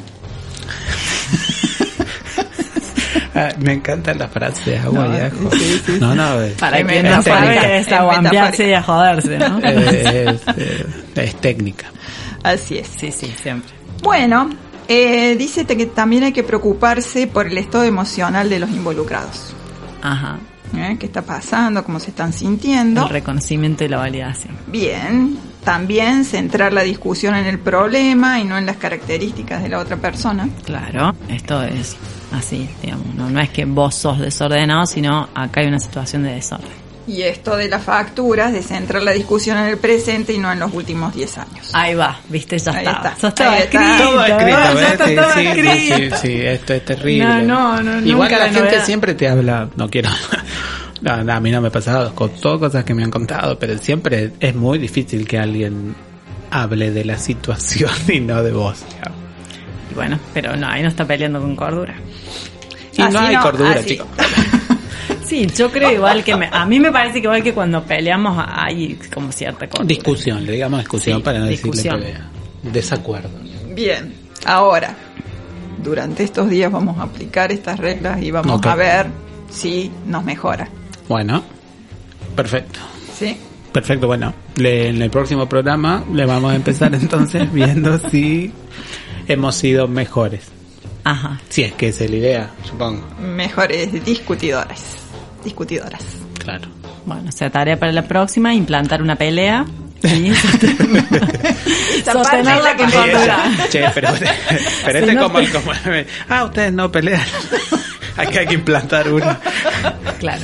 [3.36, 5.50] Ah, me encanta la frase de agua No, y ajo.
[5.52, 9.58] sí, sí, no, no, es, Para Es quien no es aguampearse y a joderse, ¿no?
[9.62, 11.86] es, eh, es técnica.
[12.44, 12.86] Así es.
[12.96, 13.72] Sí, sí, siempre.
[14.02, 14.50] Bueno,
[14.88, 19.54] eh, dice que también hay que preocuparse por el estado emocional de los involucrados.
[20.02, 20.38] Ajá.
[20.76, 20.96] ¿eh?
[20.98, 21.84] ¿Qué está pasando?
[21.84, 23.02] ¿Cómo se están sintiendo?
[23.02, 24.56] El reconocimiento y la validación.
[24.66, 29.78] Bien, también centrar la discusión en el problema y no en las características de la
[29.78, 30.48] otra persona.
[30.64, 31.96] Claro, esto es
[32.32, 33.14] así, digamos.
[33.14, 36.83] No, no es que vos sos desordenado, sino acá hay una situación de desorden.
[37.06, 40.58] Y esto de las facturas, de centrar la discusión en el presente y no en
[40.60, 41.70] los últimos 10 años.
[41.74, 43.10] Ahí va, viste, ya Ahí estaba.
[43.10, 43.28] está.
[43.28, 43.84] Estaba escrito.
[43.98, 47.24] Todo escrito, ya Sí, sí, sí, sí, sí, esto es terrible.
[47.42, 48.84] No, no, no, Igual nunca la la gente novedad.
[48.86, 50.08] siempre te habla, no quiero,
[51.02, 53.58] no, no, a mí no me ha pasado, con todas cosas que me han contado,
[53.58, 55.94] pero siempre es muy difícil que alguien
[56.50, 58.82] hable de la situación y no de vos.
[58.94, 59.18] digamos.
[59.90, 61.94] Y bueno, pero no, ahí no está peleando con cordura.
[62.96, 63.86] Y no hay no, cordura, así.
[63.88, 64.06] chicos.
[65.24, 68.42] Sí, yo creo igual que me, a mí me parece que igual que cuando peleamos
[68.46, 69.86] hay como cierta cordura.
[69.88, 71.96] Discusión, le digamos discusión Sí, para no discusión.
[72.00, 72.30] decirle pelea.
[72.72, 73.30] Desacuerdo.
[73.74, 74.14] Bien,
[74.44, 74.94] ahora,
[75.82, 79.06] durante estos días vamos a aplicar estas reglas y vamos a ver
[79.50, 80.68] si nos mejora.
[81.08, 81.42] Bueno,
[82.36, 82.80] perfecto.
[83.18, 83.36] ¿Sí?
[83.72, 88.52] Perfecto, bueno, le- en el próximo programa le vamos a empezar entonces viendo si
[89.26, 90.44] hemos sido mejores.
[91.04, 91.40] Ajá.
[91.50, 93.02] Si es que esa es la idea, supongo.
[93.20, 94.96] Mejores discutidoras.
[95.44, 96.02] Discutidoras.
[96.38, 96.68] Claro.
[97.06, 99.64] Bueno, o sea, tarea para la próxima, implantar una pelea.
[100.02, 100.32] ¿sí?
[102.04, 103.38] Sostenerla con Che, cordura.
[103.70, 104.08] che, pero,
[104.98, 105.72] este no como, como-
[106.28, 107.22] Ah, ustedes no pelean.
[108.16, 109.38] Aquí hay que implantar una.
[110.18, 110.42] Claro.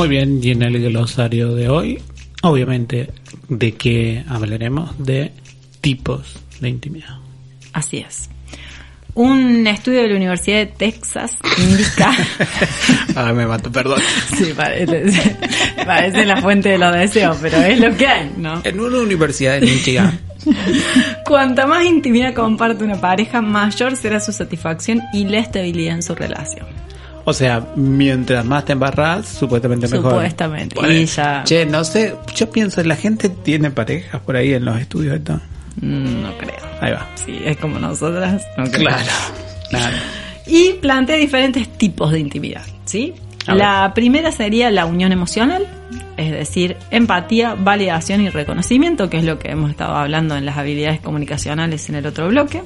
[0.00, 2.02] Muy bien, y en el glosario de hoy,
[2.40, 3.10] obviamente,
[3.50, 4.96] ¿de qué hablaremos?
[4.96, 5.30] De
[5.82, 7.18] tipos de intimidad.
[7.74, 8.30] Así es.
[9.12, 12.16] Un estudio de la Universidad de Texas indica...
[13.14, 14.00] Ah, me mato, perdón.
[14.38, 15.36] sí, parece,
[15.84, 18.62] parece la fuente de los deseos, pero es lo que hay, ¿no?
[18.64, 20.18] En una universidad de Michigan.
[21.26, 26.14] Cuanta más intimidad comparte una pareja, mayor será su satisfacción y la estabilidad en su
[26.14, 26.80] relación.
[27.30, 30.12] O sea, mientras más te embarras, supuestamente mejor.
[30.12, 30.74] Supuestamente.
[30.74, 34.64] Bueno, Y ya- Che, no sé, yo pienso, la gente tiene parejas por ahí en
[34.64, 35.40] los estudios esto.
[35.80, 36.56] Mm, No creo.
[36.80, 37.08] Ahí va.
[37.14, 38.42] Sí, es como nosotras.
[38.56, 38.88] no creo.
[39.70, 39.96] Claro.
[40.46, 43.14] Y plantea diferentes tipos de intimidad, ¿sí?
[43.46, 45.64] A La primera sería la unión emocional,
[46.16, 50.56] es decir, empatía, validación y reconocimiento, que es lo que hemos estado hablando en las
[50.58, 52.62] habilidades comunicacionales en el otro bloque.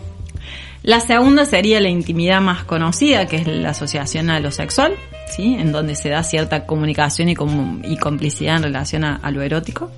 [0.85, 4.93] La segunda sería la intimidad más conocida, que es la asociación a lo sexual,
[5.35, 5.57] ¿sí?
[5.59, 9.41] En donde se da cierta comunicación y, com- y complicidad en relación a, a lo
[9.43, 9.91] erótico.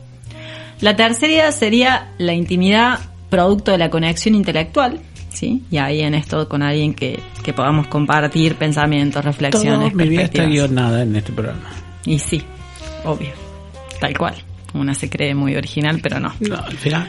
[0.80, 5.64] La tercera sería la intimidad producto de la conexión intelectual, ¿sí?
[5.72, 10.22] Y ahí en esto con alguien que, que podamos compartir pensamientos, Todo reflexiones, mi vida
[10.22, 11.68] está guionada en este programa.
[12.04, 12.44] Y sí,
[13.04, 13.32] obvio,
[14.00, 14.36] tal cual.
[14.72, 16.32] Una se cree muy original, pero no.
[16.38, 17.08] No, al final.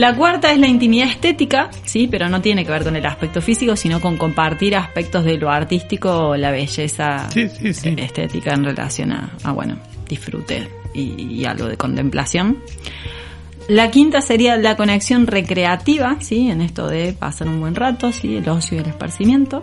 [0.00, 3.42] La cuarta es la intimidad estética, sí, pero no tiene que ver con el aspecto
[3.42, 7.94] físico, sino con compartir aspectos de lo artístico la belleza Sí, sí, sí.
[7.98, 9.76] estética en relación a, a, bueno,
[10.08, 12.60] disfrute y, y algo de contemplación.
[13.68, 18.36] La quinta sería la conexión recreativa, sí, en esto de pasar un buen rato, sí,
[18.36, 19.62] el ocio y el esparcimiento.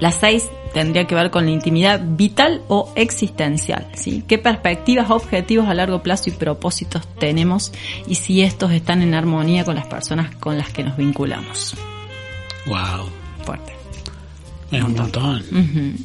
[0.00, 4.22] La seis tendría que ver con la intimidad vital o existencial, ¿sí?
[4.28, 7.72] ¿Qué perspectivas, objetivos a largo plazo y propósitos tenemos
[8.06, 11.74] y si estos están en armonía con las personas con las que nos vinculamos?
[12.66, 13.10] Wow.
[13.42, 13.72] Fuerte.
[14.70, 15.42] Es un montón.
[15.50, 16.04] Ujú.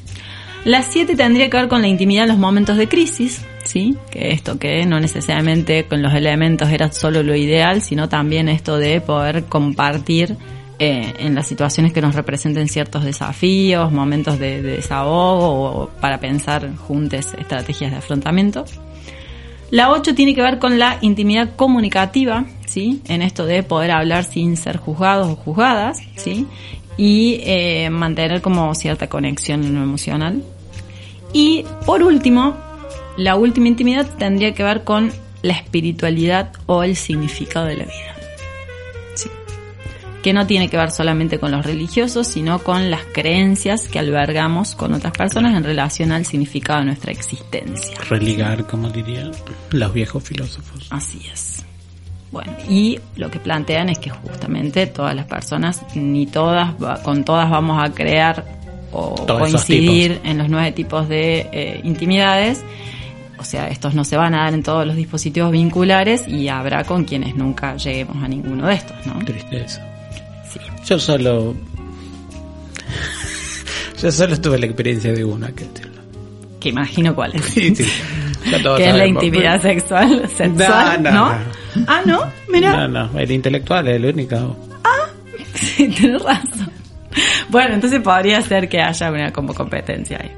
[0.65, 3.95] La 7 tendría que ver con la intimidad en los momentos de crisis, ¿sí?
[4.09, 8.79] Que esto que no necesariamente con los elementos era solo lo ideal, sino también esto
[8.79, 10.35] de poder compartir
[10.79, 16.19] eh, en las situaciones que nos representen ciertos desafíos, momentos de, de desahogo o para
[16.19, 18.65] pensar juntos estrategias de afrontamiento.
[19.73, 23.01] La 8 tiene que ver con la intimidad comunicativa, ¿sí?
[23.07, 26.45] En esto de poder hablar sin ser juzgados o juzgadas, ¿sí?
[26.95, 30.43] Y eh, mantener como cierta conexión en lo emocional.
[31.33, 32.55] Y por último,
[33.17, 35.11] la última intimidad tendría que ver con
[35.41, 38.12] la espiritualidad o el significado de la vida.
[40.23, 44.73] Que no tiene que ver solamente con los religiosos, sino con las creencias que albergamos
[44.73, 47.97] con otras personas en relación al significado de nuestra existencia.
[48.09, 49.31] Religar, como dirían
[49.71, 50.87] los viejos filósofos.
[50.89, 51.65] Así es.
[52.31, 57.47] Bueno, y lo que plantean es que justamente todas las personas, ni todas, con todas
[57.51, 58.43] vamos a crear
[58.91, 62.63] o Todos coincidir en los nueve tipos de eh, intimidades.
[63.37, 66.85] O sea, estos no se van a dar en todos los dispositivos vinculares y habrá
[66.85, 69.19] con quienes nunca lleguemos a ninguno de estos, ¿no?
[69.25, 69.92] Tristeza.
[70.85, 71.55] Yo solo.
[74.01, 75.65] Yo solo tuve la experiencia de una que
[76.59, 77.41] Que imagino cuál es.
[77.53, 77.85] Sí, sí.
[78.77, 81.29] Que es la intimidad sexual, sexual, No, ¿no?
[81.29, 82.29] no, Ah, ¿no?
[82.49, 84.57] Mira, No, no, el intelectual es el único.
[85.53, 86.69] sí, tenés razón.
[87.49, 90.31] Bueno, entonces podría ser que haya una como competencia ahí.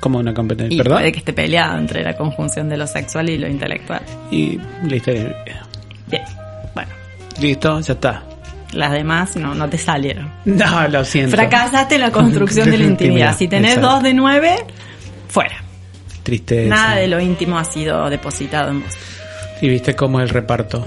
[0.00, 0.74] Como una competencia.
[0.74, 0.98] Y ¿Perdón?
[0.98, 4.00] puede que esté peleado entre la conjunción de lo sexual y lo intelectual.
[4.30, 5.12] Y listo.
[5.12, 6.22] Bien,
[6.74, 6.90] bueno,
[7.40, 8.22] Listo, ya está.
[8.72, 10.30] Las demás no, no te salieron.
[10.44, 11.36] No, lo siento.
[11.36, 13.36] Fracasaste en la construcción de la intimidad.
[13.36, 13.94] Si tenés Exacto.
[13.94, 14.56] dos de nueve,
[15.28, 15.56] fuera.
[16.22, 16.68] Tristeza.
[16.74, 18.92] Nada de lo íntimo ha sido depositado en vos.
[19.60, 20.86] Y viste cómo el reparto.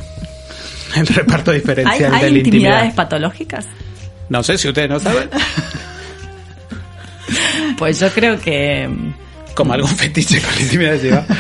[0.96, 2.96] El reparto ¿Hay, diferencial hay de la intimidades intimidad.
[2.96, 3.66] patológicas?
[4.30, 5.30] No sé si ustedes no saben.
[7.78, 9.14] Pues yo creo que mm,
[9.54, 11.26] Como algún fetiche con la intimidad lleva.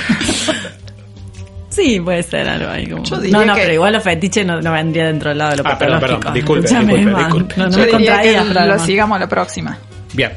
[1.76, 3.04] sí, puede ser algo ahí como...
[3.04, 5.52] Yo diría no, no, que- pero igual los fetiches no, no vendría dentro del lado
[5.52, 6.22] de lo Ah, perdón, perdón.
[6.34, 7.56] Disculpe, disculpe, disculpe.
[7.58, 8.80] No, no Yo me diría que contradigas, lo Fran.
[8.86, 9.78] sigamos a la próxima.
[10.14, 10.32] Bien.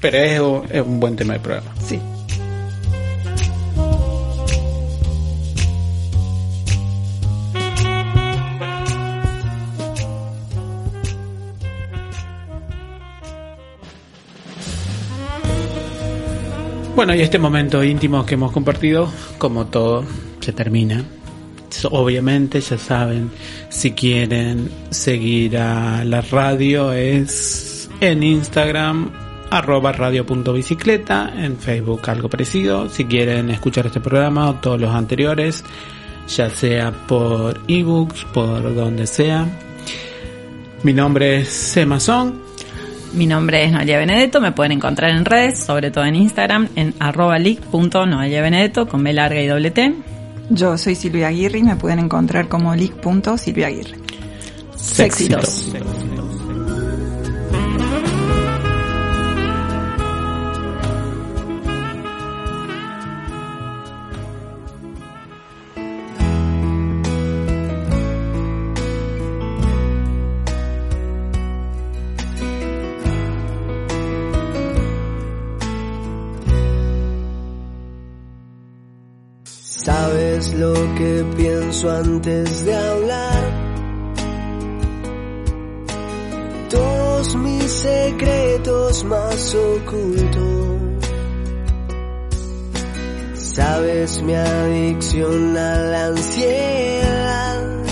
[0.00, 1.70] Pero es un, es un buen tema del programa.
[1.84, 1.98] Sí.
[16.94, 19.08] Bueno, y este momento íntimo que hemos compartido,
[19.38, 20.04] como todo,
[20.52, 21.04] termina.
[21.90, 23.30] Obviamente, ya saben,
[23.68, 29.10] si quieren seguir a la radio es en Instagram
[29.50, 32.88] arroba radio.bicicleta, en Facebook algo parecido.
[32.88, 35.64] Si quieren escuchar este programa o todos los anteriores,
[36.28, 39.46] ya sea por ebooks, por donde sea.
[40.82, 42.46] Mi nombre es Semazón.
[43.12, 46.92] Mi nombre es Noelia Benedetto, me pueden encontrar en redes, sobre todo en Instagram, en
[46.98, 49.94] arroba leak.noeliabenedetto con B larga y doble T.
[50.50, 53.98] Yo soy Silvia Aguirre y me pueden encontrar como leak.silviaaguirre.
[54.76, 55.72] Séxitos.
[79.86, 83.42] Sabes lo que pienso antes de hablar.
[86.68, 91.06] Todos mis secretos más ocultos.
[93.34, 97.84] Sabes mi adicción a la ansiedad.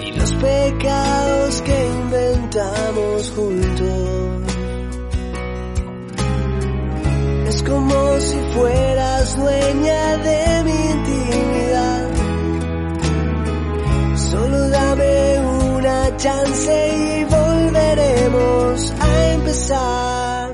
[0.00, 3.99] Y los pecados que inventamos juntos.
[8.20, 12.08] Si fueras dueña de mi intimidad.
[14.16, 15.40] Solo dame
[15.74, 20.52] una chance y volveremos a empezar.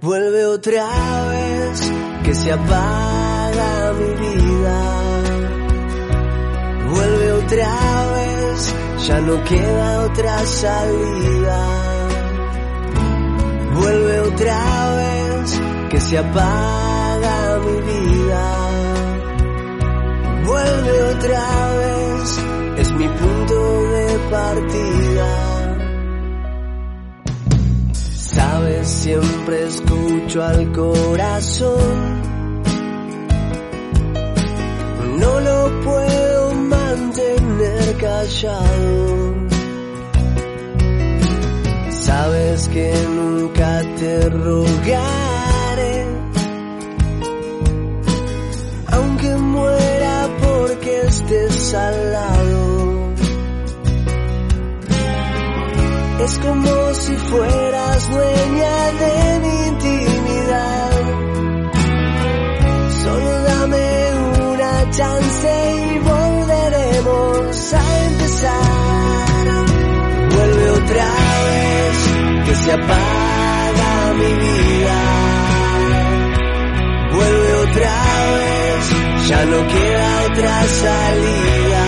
[0.00, 0.86] Vuelve otra
[1.28, 1.92] vez
[2.24, 4.80] que se apaga mi vida.
[6.90, 7.76] Vuelve otra
[8.14, 8.74] vez,
[9.06, 11.60] ya no queda otra salida.
[13.74, 15.19] Vuelve otra vez
[15.90, 18.44] que se apaga mi vida.
[20.46, 22.38] Vuelve otra vez,
[22.78, 25.76] es mi punto de partida.
[27.92, 32.20] Sabes, siempre escucho al corazón.
[35.18, 39.40] No lo puedo mantener callado.
[41.90, 45.29] Sabes que nunca te rogaré,
[51.32, 53.14] al lado.
[56.24, 60.90] Es como si fueras dueña de mi intimidad.
[63.04, 63.86] Solo dame
[64.54, 65.50] una chance
[65.92, 69.46] y volveremos a empezar.
[70.34, 71.08] Vuelve otra
[71.46, 71.96] vez
[72.46, 74.98] que se apaga mi vida.
[77.12, 78.09] Vuelve otra vez,
[79.30, 81.84] ya no queda otra salida.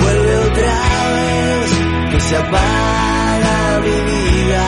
[0.00, 0.78] Vuelve otra
[1.16, 1.70] vez
[2.10, 4.66] que se apaga mi vida.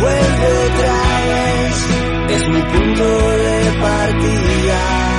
[0.00, 0.98] Vuelve otra
[1.32, 1.76] vez,
[2.36, 3.06] es mi punto
[3.44, 5.09] de partida.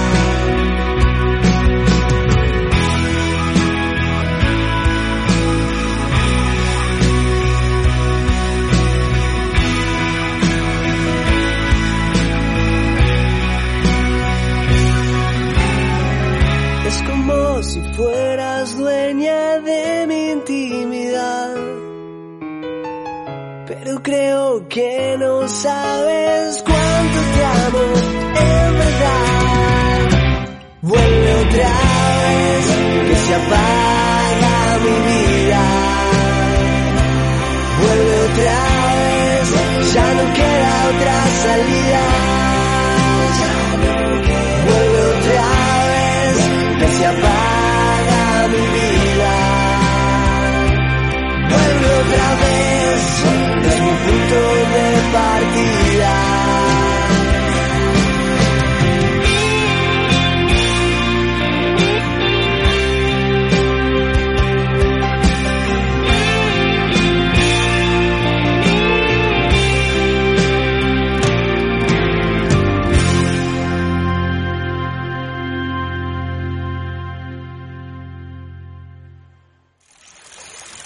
[24.04, 27.84] Creo que no sabes cuánto te amo,
[28.36, 30.02] en verdad.
[30.82, 31.70] Vuelve otra
[32.24, 32.66] vez,
[33.08, 35.64] que se apaga mi vida.
[37.80, 38.60] Vuelve otra
[38.98, 42.31] vez, ya no queda otra salida.